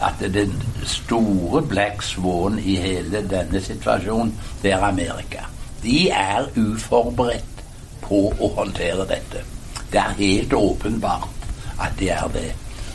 at 0.01 0.35
den 0.35 0.55
store 0.85 1.63
black 1.63 2.03
swan 2.03 2.59
i 2.59 2.77
hele 2.77 3.23
denne 3.31 3.61
situasjonen, 3.61 4.35
det 4.63 4.73
er 4.73 4.85
Amerika. 4.85 5.45
De 5.83 6.09
er 6.11 6.49
uforberedt 6.57 7.65
på 8.03 8.29
å 8.39 8.49
håndtere 8.57 9.07
dette. 9.09 9.45
Det 9.93 10.01
er 10.01 10.17
helt 10.19 10.53
åpenbart 10.53 11.47
at 11.81 11.93
de 11.99 12.09
er 12.09 12.29
det. 12.33 12.51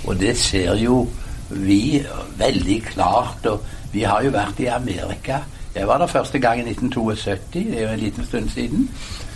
Og 0.05 0.19
det 0.19 0.37
ser 0.37 0.75
jo 0.77 1.07
vi 1.49 2.05
veldig 2.37 2.81
klart. 2.83 3.45
Og 3.45 3.65
vi 3.93 4.03
har 4.03 4.23
jo 4.23 4.33
vært 4.33 4.59
i 4.59 4.69
Amerika. 4.71 5.39
Jeg 5.75 5.87
var 5.87 5.97
der 5.97 6.07
første 6.07 6.39
gang 6.39 6.59
i 6.59 6.69
1972, 6.69 7.63
det 7.71 7.79
er 7.79 7.81
jo 7.81 7.93
en 7.93 7.99
liten 7.99 8.25
stund 8.25 8.49
siden. 8.49 8.89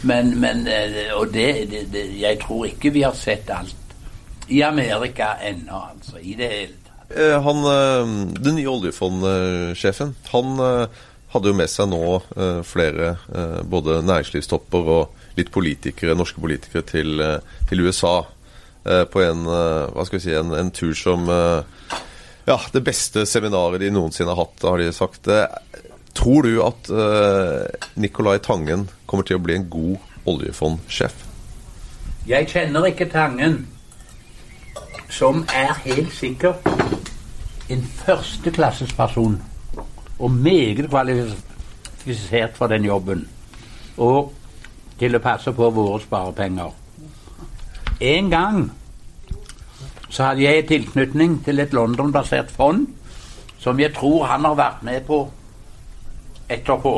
Men, 0.04 0.40
men 0.40 0.68
eh, 0.68 1.12
Og 1.16 1.28
det, 1.34 1.68
det, 1.72 1.88
det 1.94 2.22
Jeg 2.22 2.40
tror 2.40 2.66
ikke 2.66 2.94
vi 2.94 3.02
har 3.02 3.14
sett 3.14 3.50
alt 3.50 3.76
i 4.50 4.62
Amerika 4.62 5.26
ennå, 5.44 5.82
altså. 5.92 6.18
I 6.22 6.34
det 6.34 6.48
hele 6.50 6.79
Han, 7.18 7.64
eh, 7.66 8.10
Den 8.38 8.56
nye 8.60 8.70
oljefondsjefen 8.70 10.16
han 10.30 10.60
eh, 10.62 11.00
hadde 11.34 11.52
jo 11.52 11.58
med 11.58 11.70
seg 11.70 11.90
nå 11.92 12.04
eh, 12.38 12.60
flere 12.66 13.16
eh, 13.34 13.60
både 13.70 14.02
næringslivstopper 14.06 14.92
og 14.94 15.24
litt 15.38 15.52
politikere, 15.54 16.18
norske 16.18 16.42
politikere 16.42 16.86
til, 16.90 17.20
eh, 17.22 17.58
til 17.70 17.84
USA 17.86 18.16
eh, 18.86 19.06
på 19.10 19.24
en, 19.26 19.46
eh, 19.46 19.90
hva 19.94 20.06
skal 20.06 20.20
vi 20.20 20.24
si, 20.26 20.36
en, 20.38 20.54
en 20.58 20.72
tur 20.74 20.94
som 20.98 21.30
eh, 21.30 21.98
Ja, 22.50 22.58
det 22.74 22.82
beste 22.82 23.28
seminaret 23.30 23.82
de 23.82 23.92
noensinne 23.94 24.34
har 24.34 24.42
hatt, 24.42 24.64
har 24.66 24.82
de 24.82 24.90
sagt. 24.96 25.28
Eh, 25.30 25.46
Tror 26.18 26.44
du 26.44 26.56
at 26.66 26.90
eh, 26.90 27.90
Nicolai 28.02 28.40
Tangen 28.44 28.88
kommer 29.06 29.28
til 29.28 29.38
å 29.38 29.44
bli 29.44 29.54
en 29.60 29.68
god 29.70 30.26
oljefondsjef? 30.28 31.14
Jeg 32.28 32.50
kjenner 32.50 32.90
ikke 32.90 33.06
Tangen, 33.14 33.62
som 35.14 35.46
er 35.54 35.78
helt 35.86 36.12
sikkert 36.18 36.66
en 37.70 37.82
førsteklasses 37.82 38.94
person. 38.94 39.42
Og 40.20 40.32
meget 40.32 40.90
kvalifisert 40.90 42.58
for 42.58 42.68
den 42.68 42.86
jobben. 42.86 43.28
Og 43.98 44.34
til 45.00 45.16
å 45.16 45.24
passe 45.24 45.52
på 45.56 45.70
våre 45.72 46.02
sparepenger. 46.04 46.74
En 48.00 48.30
gang 48.30 48.72
så 50.10 50.24
hadde 50.24 50.44
jeg 50.44 50.68
tilknytning 50.68 51.40
til 51.46 51.60
et 51.60 51.74
London-basert 51.74 52.52
fond 52.52 52.88
som 53.60 53.80
jeg 53.80 53.94
tror 53.96 54.26
han 54.26 54.46
har 54.48 54.56
vært 54.56 54.84
med 54.84 55.02
på 55.08 55.20
etterpå. 56.50 56.94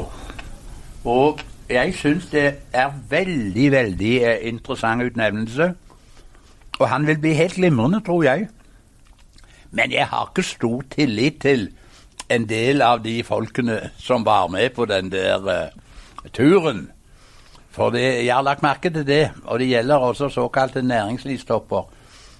Og 1.05 1.41
jeg 1.69 1.93
syns 1.97 2.27
det 2.31 2.45
er 2.73 2.91
veldig, 3.09 3.71
veldig 3.71 4.13
eh, 4.23 4.47
interessant 4.47 5.03
utnevnelse. 5.03 5.71
Og 6.79 6.89
han 6.89 7.07
vil 7.07 7.19
bli 7.19 7.33
helt 7.33 7.57
glimrende, 7.57 8.01
tror 8.05 8.23
jeg. 8.23 8.47
Men 9.71 9.91
jeg 9.91 10.07
har 10.11 10.29
ikke 10.29 10.43
stor 10.43 10.83
tillit 10.91 11.41
til 11.41 11.69
en 12.31 12.47
del 12.47 12.81
av 12.81 13.03
de 13.03 13.21
folkene 13.23 13.79
som 13.99 14.25
var 14.25 14.47
med 14.51 14.73
på 14.75 14.85
den 14.85 15.11
der 15.11 15.47
uh, 15.47 16.29
turen. 16.33 16.89
For 17.71 17.89
det, 17.89 18.25
jeg 18.25 18.35
har 18.35 18.43
lagt 18.43 18.63
merke 18.63 18.89
til 18.91 19.07
det, 19.07 19.31
og 19.45 19.59
det 19.59 19.67
gjelder 19.71 19.95
også 19.95 20.29
såkalte 20.29 20.81
næringslivstopper. 20.81 21.89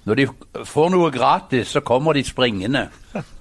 Når 0.04 0.14
de 0.18 0.26
får 0.66 0.88
noe 0.90 1.10
gratis, 1.14 1.68
så 1.72 1.80
kommer 1.80 2.12
de 2.12 2.24
springende. 2.26 2.88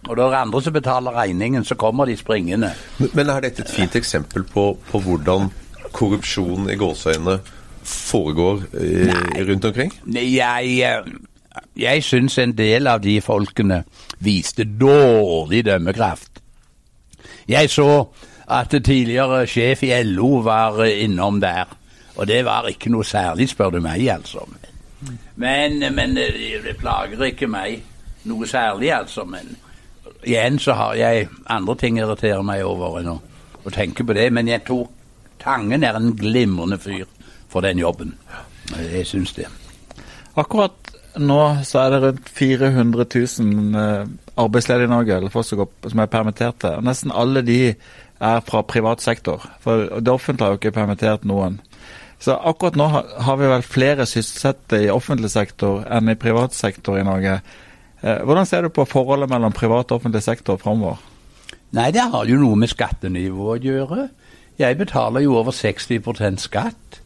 Og 0.08 0.16
når 0.18 0.36
andre 0.38 0.62
som 0.62 0.74
betaler 0.74 1.16
regningen, 1.18 1.66
så 1.66 1.76
kommer 1.76 2.06
de 2.06 2.18
springende. 2.18 2.70
Men- 3.00 3.30
er 3.30 3.40
dette 3.42 3.62
et 3.62 3.70
fint 3.70 3.96
eksempel 3.96 4.44
på, 4.44 4.78
på 4.92 5.00
hvordan 5.00 5.50
korrupsjon 5.92 6.70
i 6.70 6.76
gåseøynene 6.76 7.40
foregår 7.84 8.62
eh, 8.78 9.48
rundt 9.50 9.66
omkring? 9.66 9.92
Jeg, 10.14 10.80
eh, 10.80 11.14
jeg 11.76 12.04
syns 12.04 12.38
en 12.40 12.54
del 12.58 12.88
av 12.88 13.02
de 13.04 13.18
folkene 13.22 13.84
viste 14.20 14.66
dårlig 14.66 15.66
dømmekraft. 15.66 16.42
Jeg 17.48 17.70
så 17.70 18.06
at 18.52 18.74
tidligere 18.84 19.46
sjef 19.48 19.84
i 19.84 19.94
LO 20.04 20.42
var 20.46 20.82
eh, 20.84 21.04
innom 21.06 21.40
der, 21.42 21.72
og 22.16 22.28
det 22.28 22.44
var 22.46 22.68
ikke 22.68 22.92
noe 22.92 23.08
særlig, 23.08 23.50
spør 23.50 23.78
du 23.78 23.80
meg, 23.82 24.08
altså. 24.12 24.46
Men, 25.36 25.80
men 25.96 26.16
det, 26.16 26.28
det 26.66 26.78
plager 26.78 27.24
ikke 27.32 27.48
meg 27.48 27.82
noe 28.30 28.48
særlig, 28.48 28.92
altså. 28.94 29.26
Men 29.26 29.56
igjen 30.24 30.60
så 30.60 30.76
har 30.78 30.96
jeg 31.00 31.30
andre 31.50 31.76
ting 31.76 31.98
jeg 31.98 32.06
irriterer 32.06 32.44
meg 32.46 32.66
over 32.68 33.00
enn 33.00 33.14
å, 33.16 33.20
å 33.64 33.74
tenke 33.74 34.06
på 34.06 34.18
det. 34.18 34.28
Men 34.34 34.52
jeg 34.52 34.66
tror 34.68 34.90
Tangen 35.42 35.82
er 35.82 35.98
en 35.98 36.12
glimrende 36.14 36.78
fyr 36.78 37.08
for 37.50 37.66
den 37.66 37.80
jobben. 37.82 38.12
Jeg 38.78 39.08
syns 39.10 39.34
det. 39.34 39.48
Akkurat 40.38 40.91
nå 41.20 41.40
så 41.68 41.82
er 41.82 41.94
det 41.94 42.02
rundt 42.04 42.30
400 42.30 43.06
000 43.42 43.82
eh, 43.82 44.12
arbeidsledige 44.40 44.88
i 44.88 44.92
Norge, 44.92 45.18
eller 45.18 45.34
folk 45.34 45.48
som, 45.48 45.62
går, 45.64 45.72
som 45.92 46.04
er 46.04 46.12
permitterte. 46.12 46.76
Og 46.78 46.86
nesten 46.88 47.14
alle 47.16 47.44
de 47.46 47.60
er 48.22 48.46
fra 48.46 48.62
privat 48.62 49.02
sektor. 49.02 49.44
For 49.64 49.90
det 50.00 50.14
offentlige 50.14 50.46
har 50.46 50.56
jo 50.56 50.62
ikke 50.62 50.76
permittert 50.78 51.26
noen. 51.28 51.60
Så 52.22 52.36
akkurat 52.38 52.78
nå 52.78 52.88
har, 52.94 53.38
vi 53.40 53.50
vel 53.50 53.66
flere 53.66 54.06
sysselsatte 54.06 54.84
i 54.84 54.92
offentlig 54.94 55.32
sektor 55.34 55.82
enn 55.90 56.12
i 56.12 56.20
privat 56.22 56.54
sektor 56.54 57.00
i 57.00 57.06
Norge. 57.06 57.40
Eh, 58.02 58.22
hvordan 58.22 58.46
ser 58.46 58.68
du 58.68 58.74
på 58.74 58.86
forholdet 58.86 59.32
mellom 59.32 59.56
privat 59.58 59.90
og 59.90 60.02
offentlig 60.02 60.22
sektor 60.26 60.62
framover? 60.62 61.02
Nei, 61.74 61.90
det 61.96 62.04
har 62.14 62.28
jo 62.30 62.38
noe 62.38 62.60
med 62.60 62.70
skattenivået 62.70 63.64
å 63.64 63.72
gjøre. 63.72 64.10
Jeg 64.62 64.78
betaler 64.78 65.26
jo 65.26 65.38
over 65.40 65.56
60 65.56 66.38
skatt. 66.44 67.02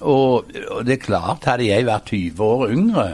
Og, 0.00 0.50
og 0.72 0.82
det 0.84 0.96
er 0.96 1.04
klart, 1.04 1.46
hadde 1.48 1.68
jeg 1.68 1.86
vært 1.86 2.10
20 2.12 2.42
år 2.44 2.72
yngre, 2.74 3.06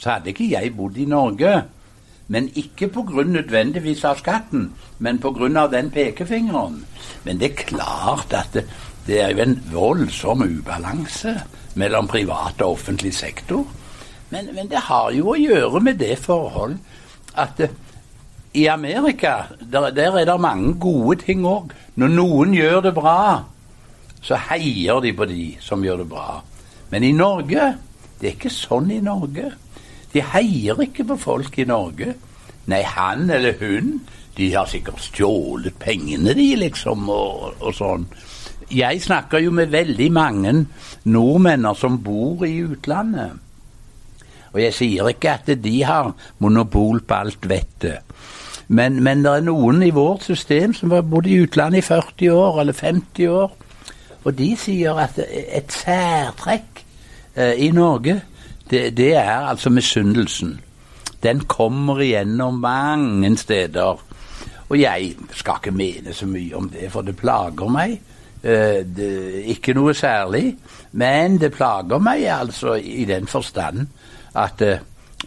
så 0.00 0.16
hadde 0.16 0.32
ikke 0.32 0.48
jeg 0.50 0.72
bodd 0.76 0.96
i 0.96 1.06
Norge. 1.08 1.62
Men 2.30 2.48
ikke 2.54 2.88
pga. 2.88 3.24
nødvendigvis 3.26 4.04
av 4.04 4.18
skatten, 4.18 4.70
men 4.98 5.18
pga. 5.18 5.66
den 5.66 5.90
pekefingeren. 5.90 6.84
Men 7.24 7.38
det 7.38 7.50
er 7.50 7.64
klart 7.64 8.32
at 8.32 8.54
det, 8.54 8.64
det 9.06 9.20
er 9.22 9.30
jo 9.34 9.42
en 9.42 9.62
voldsom 9.72 10.42
ubalanse 10.42 11.34
mellom 11.74 12.08
privat 12.08 12.62
og 12.62 12.72
offentlig 12.78 13.14
sektor. 13.14 13.66
Men, 14.30 14.54
men 14.54 14.68
det 14.70 14.78
har 14.86 15.10
jo 15.10 15.32
å 15.32 15.38
gjøre 15.38 15.80
med 15.82 15.98
det 15.98 16.16
forhold 16.22 16.76
at 17.34 17.60
eh, 17.60 17.72
i 18.54 18.66
Amerika 18.66 19.50
der, 19.60 19.90
der 19.90 20.18
er 20.18 20.26
det 20.26 20.40
mange 20.40 20.74
gode 20.80 21.20
ting 21.22 21.44
òg. 21.46 21.72
Når 21.98 22.14
noen 22.14 22.54
gjør 22.54 22.80
det 22.86 22.94
bra, 22.94 23.42
så 24.22 24.38
heier 24.50 25.00
de 25.02 25.12
på 25.16 25.26
de 25.30 25.44
som 25.62 25.82
gjør 25.84 26.04
det 26.04 26.08
bra. 26.10 26.40
Men 26.90 27.06
i 27.06 27.12
Norge 27.12 27.76
Det 28.20 28.28
er 28.28 28.34
ikke 28.36 28.50
sånn 28.52 28.90
i 28.92 28.98
Norge. 29.00 29.46
De 30.12 30.22
heier 30.32 30.80
ikke 30.82 31.06
på 31.12 31.16
folk 31.20 31.58
i 31.58 31.68
Norge. 31.68 32.14
Nei, 32.70 32.82
han 32.86 33.30
eller 33.30 33.56
hun, 33.60 34.00
de 34.36 34.50
har 34.54 34.68
sikkert 34.70 35.02
stjålet 35.02 35.78
pengene, 35.82 36.34
de, 36.36 36.48
liksom, 36.60 37.08
og, 37.10 37.54
og 37.60 37.76
sånn. 37.76 38.08
Jeg 38.70 39.02
snakker 39.02 39.42
jo 39.42 39.50
med 39.54 39.72
veldig 39.72 40.10
mange 40.14 40.52
nordmenn 41.10 41.66
som 41.78 41.98
bor 42.04 42.44
i 42.46 42.60
utlandet. 42.62 43.38
Og 44.50 44.60
jeg 44.62 44.74
sier 44.74 45.10
ikke 45.10 45.34
at 45.38 45.50
de 45.62 45.74
har 45.86 46.12
monopol 46.42 47.02
på 47.06 47.18
alt 47.22 47.48
vettet. 47.50 48.06
Men, 48.70 49.00
men 49.02 49.24
det 49.24 49.32
er 49.32 49.46
noen 49.46 49.82
i 49.82 49.90
vårt 49.94 50.22
system 50.26 50.74
som 50.78 50.92
har 50.94 51.02
bodd 51.06 51.26
i 51.26 51.40
utlandet 51.42 51.82
i 51.82 51.86
40 51.86 52.30
år 52.34 52.60
eller 52.62 52.76
50 52.78 53.32
år. 53.34 53.56
Og 54.22 54.36
de 54.38 54.50
sier 54.58 54.98
at 55.00 55.18
et 55.18 55.74
særtrekk 55.74 56.84
eh, 57.34 57.56
i 57.66 57.70
Norge, 57.74 58.20
det, 58.70 58.96
det 58.96 59.14
er 59.16 59.48
altså 59.50 59.70
misunnelsen. 59.70 60.60
Den 61.22 61.40
kommer 61.40 62.00
igjennom 62.00 62.60
mange 62.62 63.36
steder. 63.36 63.98
Og 64.68 64.80
jeg 64.80 65.14
skal 65.34 65.58
ikke 65.58 65.76
mene 65.76 66.14
så 66.14 66.26
mye 66.26 66.56
om 66.56 66.68
det, 66.70 66.92
for 66.92 67.02
det 67.02 67.16
plager 67.16 67.68
meg. 67.68 67.98
Eh, 68.42 68.86
det, 68.96 69.10
ikke 69.52 69.74
noe 69.74 69.94
særlig. 69.94 70.56
Men 70.92 71.40
det 71.40 71.52
plager 71.52 71.98
meg 71.98 72.24
altså 72.30 72.74
i 72.74 73.04
den 73.04 73.26
forstand 73.26 73.86
at 74.34 74.62
eh, 74.62 74.78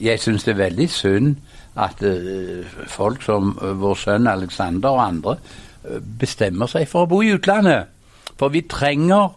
jeg 0.02 0.20
syns 0.20 0.44
det 0.44 0.56
er 0.56 0.64
veldig 0.64 0.90
synd 0.90 1.36
at 1.76 2.04
eh, 2.06 2.66
folk 2.88 3.22
som 3.26 3.54
eh, 3.62 3.76
vår 3.82 4.00
sønn 4.00 4.28
Alexander 4.28 4.90
og 4.94 5.04
andre 5.08 5.36
eh, 5.84 6.00
bestemmer 6.20 6.70
seg 6.70 6.88
for 6.90 7.06
å 7.06 7.12
bo 7.12 7.22
i 7.22 7.34
utlandet. 7.34 7.90
For 8.38 8.54
vi 8.54 8.64
trenger 8.70 9.34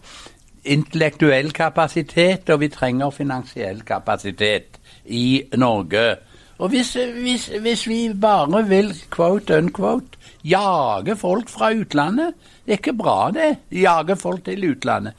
intellektuell 0.67 1.53
kapasitet, 1.53 2.51
og 2.51 2.61
vi 2.61 2.69
trenger 2.73 3.11
finansiell 3.15 3.83
kapasitet 3.87 4.81
i 5.07 5.43
Norge. 5.57 6.17
Og 6.59 6.69
hvis, 6.73 6.97
hvis, 7.23 7.51
hvis 7.61 7.89
vi 7.89 8.01
bare 8.21 8.63
vil 8.69 8.95
quote 9.13 9.59
unquote 9.59 10.17
jage 10.45 11.17
folk 11.17 11.49
fra 11.53 11.71
utlandet 11.77 12.33
Det 12.67 12.73
er 12.73 12.79
ikke 12.81 12.97
bra, 12.97 13.31
det. 13.31 13.57
Jage 13.71 14.17
folk 14.17 14.45
til 14.45 14.71
utlandet. 14.71 15.13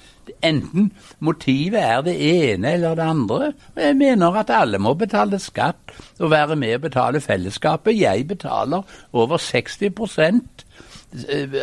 Enten 0.44 0.92
motivet 1.20 1.80
er 1.80 2.02
det 2.02 2.16
ene 2.20 2.74
eller 2.74 2.96
det 2.96 3.02
andre. 3.02 3.54
Og 3.76 3.82
jeg 3.84 3.96
mener 3.96 4.36
at 4.36 4.50
alle 4.50 4.78
må 4.78 4.94
betale 4.94 5.40
skatt 5.40 5.94
og 6.20 6.32
være 6.32 6.56
med 6.56 6.74
og 6.76 6.82
betale 6.82 7.22
fellesskapet. 7.22 8.00
Jeg 8.00 8.28
betaler 8.28 8.82
over 9.14 9.38
60% 9.38 10.42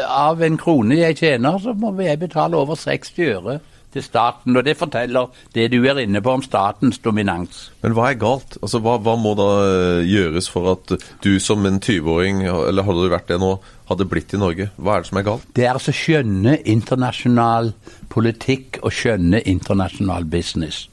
av 0.09 0.42
en 0.42 0.57
krone 0.57 0.97
jeg 0.97 1.16
tjener, 1.16 1.59
så 1.59 1.73
må 1.73 1.92
jeg 2.01 2.18
betale 2.18 2.57
over 2.57 2.75
60 2.75 3.18
øre 3.18 3.59
til 3.94 4.04
staten. 4.04 4.57
Og 4.57 4.64
det 4.66 4.76
forteller 4.78 5.30
det 5.54 5.68
du 5.72 5.78
er 5.87 6.02
inne 6.02 6.22
på 6.24 6.35
om 6.35 6.44
statens 6.44 7.00
dominans. 7.04 7.68
Men 7.85 7.96
hva 7.96 8.11
er 8.11 8.20
galt? 8.20 8.59
Altså, 8.61 8.80
hva, 8.85 8.96
hva 9.02 9.16
må 9.20 9.35
da 9.38 9.48
eh, 9.64 10.09
gjøres 10.11 10.50
for 10.52 10.72
at 10.74 10.96
du 11.24 11.33
som 11.42 11.64
en 11.68 11.80
20-åring, 11.80 12.44
eller 12.44 12.87
hadde 12.87 13.04
du 13.04 13.12
vært 13.12 13.30
det 13.33 13.40
nå, 13.42 13.54
hadde 13.90 14.09
blitt 14.09 14.35
i 14.35 14.40
Norge? 14.40 14.70
Hva 14.76 14.96
er 14.96 15.04
det 15.04 15.11
som 15.11 15.20
er 15.20 15.28
galt? 15.28 15.46
Det 15.57 15.66
er 15.66 15.74
altså 15.74 15.94
skjønne 15.94 16.59
internasjonal 16.74 17.74
politikk 18.12 18.80
og 18.83 18.94
skjønne 18.94 19.44
internasjonal 19.50 20.26
business. 20.28 20.88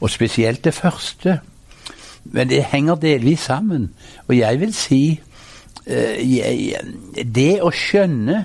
Og 0.00 0.10
spesielt 0.12 0.64
det 0.64 0.74
første. 0.76 1.38
Men 2.24 2.48
det 2.48 2.64
henger 2.70 3.00
delvis 3.00 3.46
sammen. 3.50 3.90
Og 4.28 4.36
jeg 4.38 4.60
vil 4.60 4.74
si 4.76 5.02
eh, 5.86 6.80
Det 7.24 7.52
å 7.62 7.70
skjønne 7.74 8.44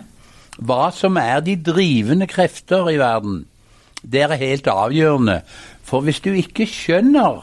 hva 0.60 0.90
som 0.92 1.16
er 1.20 1.40
de 1.44 1.56
drivende 1.56 2.28
krefter 2.28 2.90
i 2.92 2.98
verden, 3.00 3.46
det 4.02 4.22
er 4.22 4.36
helt 4.40 4.68
avgjørende. 4.68 5.42
For 5.84 6.02
hvis 6.06 6.20
du 6.20 6.32
ikke 6.32 6.68
skjønner 6.70 7.42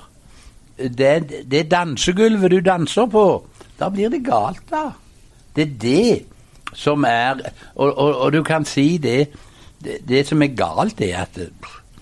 det, 0.77 1.45
det 1.51 1.71
dansegulvet 1.71 2.51
du 2.51 2.61
danser 2.61 3.07
på, 3.11 3.27
da 3.81 3.89
blir 3.93 4.13
det 4.13 4.25
galt, 4.25 4.65
da. 4.71 4.91
Det 5.57 5.63
er 5.63 5.77
det 5.81 6.25
som 6.77 7.05
er 7.09 7.41
Og, 7.75 7.99
og, 7.99 8.17
og 8.21 8.33
du 8.33 8.43
kan 8.43 8.65
si 8.65 8.99
det, 8.99 9.29
det, 9.85 9.99
det 10.09 10.27
som 10.27 10.43
er 10.43 10.57
galt, 10.57 11.01
er 11.01 11.23
at 11.23 11.35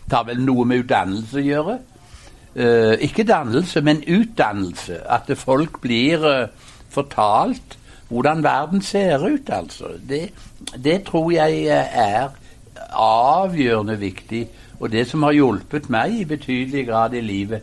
det 0.05 0.13
har 0.13 0.25
vel 0.25 0.41
noe 0.45 0.65
med 0.65 0.85
utdannelse 0.85 1.39
å 1.41 1.45
gjøre. 1.45 1.79
Uh, 2.55 2.95
ikke 3.03 3.25
dannelse, 3.27 3.81
men 3.81 4.05
utdannelse. 4.07 5.01
At 5.11 5.31
folk 5.39 5.81
blir 5.83 6.23
uh, 6.23 6.49
fortalt 6.91 7.79
hvordan 8.09 8.45
verden 8.45 8.83
ser 8.83 9.25
ut, 9.27 9.49
altså. 9.51 9.95
Det, 10.09 10.29
det 10.85 11.03
tror 11.09 11.33
jeg 11.33 11.65
er 11.67 12.29
avgjørende 12.99 13.99
viktig. 14.01 14.49
Og 14.81 14.93
det 14.93 15.07
som 15.09 15.23
har 15.23 15.33
hjulpet 15.37 15.89
meg 15.91 16.21
i 16.21 16.25
betydelig 16.29 16.87
grad 16.89 17.15
i 17.15 17.21
livet, 17.21 17.63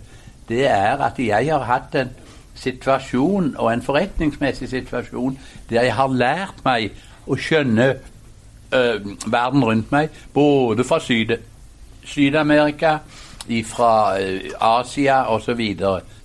det 0.50 0.65
er 0.67 1.02
at 1.04 1.20
jeg 1.20 1.52
har 1.52 1.65
hatt 1.67 1.96
en 1.96 2.10
situasjon, 2.56 3.56
og 3.58 3.74
en 3.74 3.82
forretningsmessig 3.82 4.70
situasjon, 4.70 5.38
der 5.70 5.88
jeg 5.88 5.96
har 5.96 6.13
lært 6.13 6.63
meg 6.65 6.91
å 7.28 7.38
skjønne 7.39 7.88
øh, 7.91 9.08
verden 9.26 9.65
rundt 9.65 9.91
meg, 9.91 10.10
både 10.34 10.84
fra 10.84 11.00
Syd 11.00 11.38
Syd-Amerika, 12.06 12.98
fra 13.65 14.20
øh, 14.20 14.52
Asia 14.60 15.24
osv. 15.34 15.62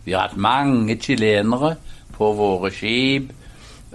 Vi 0.04 0.12
har 0.12 0.28
hatt 0.28 0.36
mange 0.36 0.98
chilenere 1.00 1.76
på 2.16 2.32
våre 2.32 2.70
skip, 2.72 3.32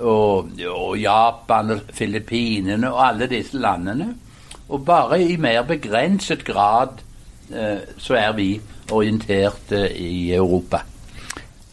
og, 0.01 0.49
og 0.67 0.97
Japan 0.97 1.75
og 1.75 1.93
Filippinene 1.93 2.89
og 2.89 3.07
alle 3.07 3.27
disse 3.29 3.57
landene. 3.57 4.13
Og 4.71 4.85
bare 4.87 5.19
i 5.23 5.35
mer 5.37 5.65
begrenset 5.67 6.45
grad 6.47 7.01
eh, 7.51 7.83
så 7.99 8.15
er 8.15 8.31
vi 8.37 8.53
orientert 8.91 9.71
eh, 9.75 9.91
i 9.99 10.33
Europa. 10.33 10.85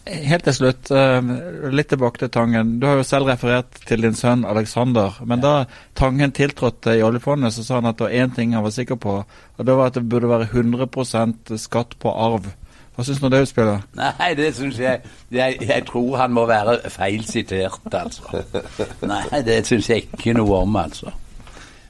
helt 0.09 0.45
til 0.45 0.55
slutt, 0.55 0.91
eh, 0.91 1.23
litt 1.71 1.91
tilbake 1.93 2.19
til 2.19 2.31
Tangen. 2.33 2.79
Du 2.81 2.87
har 2.87 2.97
jo 2.97 3.03
selv 3.03 3.29
referert 3.29 3.77
til 3.87 4.03
din 4.03 4.15
sønn 4.15 4.45
Alexander. 4.45 5.21
Men 5.25 5.41
da 5.41 5.65
Tangen 5.95 6.33
tiltrådte 6.33 6.97
i 6.99 7.03
oljefondet, 7.03 7.53
så 7.55 7.65
sa 7.65 7.75
han 7.75 7.87
at 7.87 7.99
det 7.99 8.07
var 8.07 8.17
én 8.25 8.35
ting 8.35 8.55
han 8.55 8.65
var 8.65 8.71
sikker 8.71 8.97
på, 8.97 9.25
og 9.59 9.67
det 9.67 9.77
var 9.77 9.87
at 9.87 9.95
det 9.95 10.09
burde 10.09 10.29
være 10.29 10.49
100% 10.49 11.57
skatt 11.57 11.95
på 12.01 12.11
arv. 12.11 12.49
Hva 12.97 13.05
syns 13.05 13.21
du 13.21 13.27
om 13.27 13.31
det 13.31 13.45
utspillet? 13.45 13.85
Nei, 14.01 14.35
det 14.35 14.55
syns 14.57 14.79
jeg, 14.79 15.01
jeg 15.31 15.59
Jeg 15.61 15.87
tror 15.87 16.17
han 16.17 16.33
må 16.33 16.47
være 16.47 16.81
feilsitert, 16.91 17.93
altså. 17.93 18.43
Nei, 19.13 19.43
det 19.47 19.67
syns 19.67 19.91
jeg 19.91 20.09
ikke 20.09 20.35
noe 20.35 20.65
om, 20.65 20.77
altså. 20.77 21.13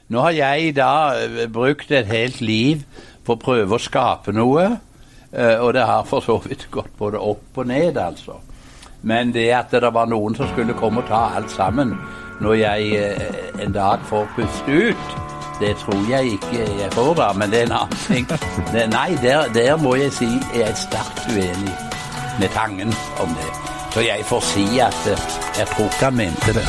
Nå 0.09 0.21
har 0.25 0.31
jeg 0.33 0.75
da 0.77 0.91
eh, 1.21 1.47
brukt 1.53 1.91
et 1.93 2.07
helt 2.09 2.39
liv 2.41 2.83
for 3.25 3.35
å 3.37 3.41
prøve 3.43 3.77
å 3.77 3.81
skape 3.81 4.33
noe. 4.33 4.65
eh, 5.33 5.57
Og 5.61 5.73
det 5.77 5.85
har 5.85 6.03
for 6.09 6.19
så 6.25 6.39
vidt 6.45 6.67
gått 6.71 6.95
både 6.97 7.19
opp 7.21 7.57
og 7.61 7.67
ned, 7.69 7.97
altså. 7.97 8.39
Men 9.01 9.31
det 9.31 9.47
at 9.55 9.71
det 9.71 9.93
var 9.95 10.09
noen 10.11 10.35
som 10.35 10.49
skulle 10.51 10.73
komme 10.75 10.99
og 11.03 11.07
ta 11.07 11.29
alt 11.37 11.51
sammen 11.53 11.93
når 12.41 12.53
jeg 12.53 12.89
eh, 12.95 13.63
en 13.63 13.71
dag 13.75 13.99
får 14.09 14.27
puste 14.35 14.71
ut, 14.89 15.15
det 15.59 15.73
tror 15.81 16.01
jeg 16.09 16.33
ikke 16.37 16.65
jeg 16.79 16.91
får 16.95 17.13
da, 17.19 17.29
men 17.35 17.51
det 17.51 17.61
er 17.61 17.67
en 17.67 17.77
annen 17.81 17.97
ting. 18.07 18.27
Nei, 18.93 19.09
der, 19.21 19.49
der 19.53 19.75
må 19.77 19.95
jeg 19.99 20.13
si 20.15 20.29
jeg 20.55 20.63
er 20.69 20.77
sterkt 20.79 21.25
uenig 21.35 21.75
med 22.39 22.49
Tangen 22.55 22.95
om 23.19 23.35
det. 23.35 23.51
Så 23.93 24.05
jeg 24.07 24.23
får 24.29 24.45
si 24.53 24.65
at 24.79 25.05
jeg 25.59 25.67
tror 25.75 25.85
ikke 25.91 26.05
han 26.07 26.15
mente 26.23 26.55
det. 26.55 26.67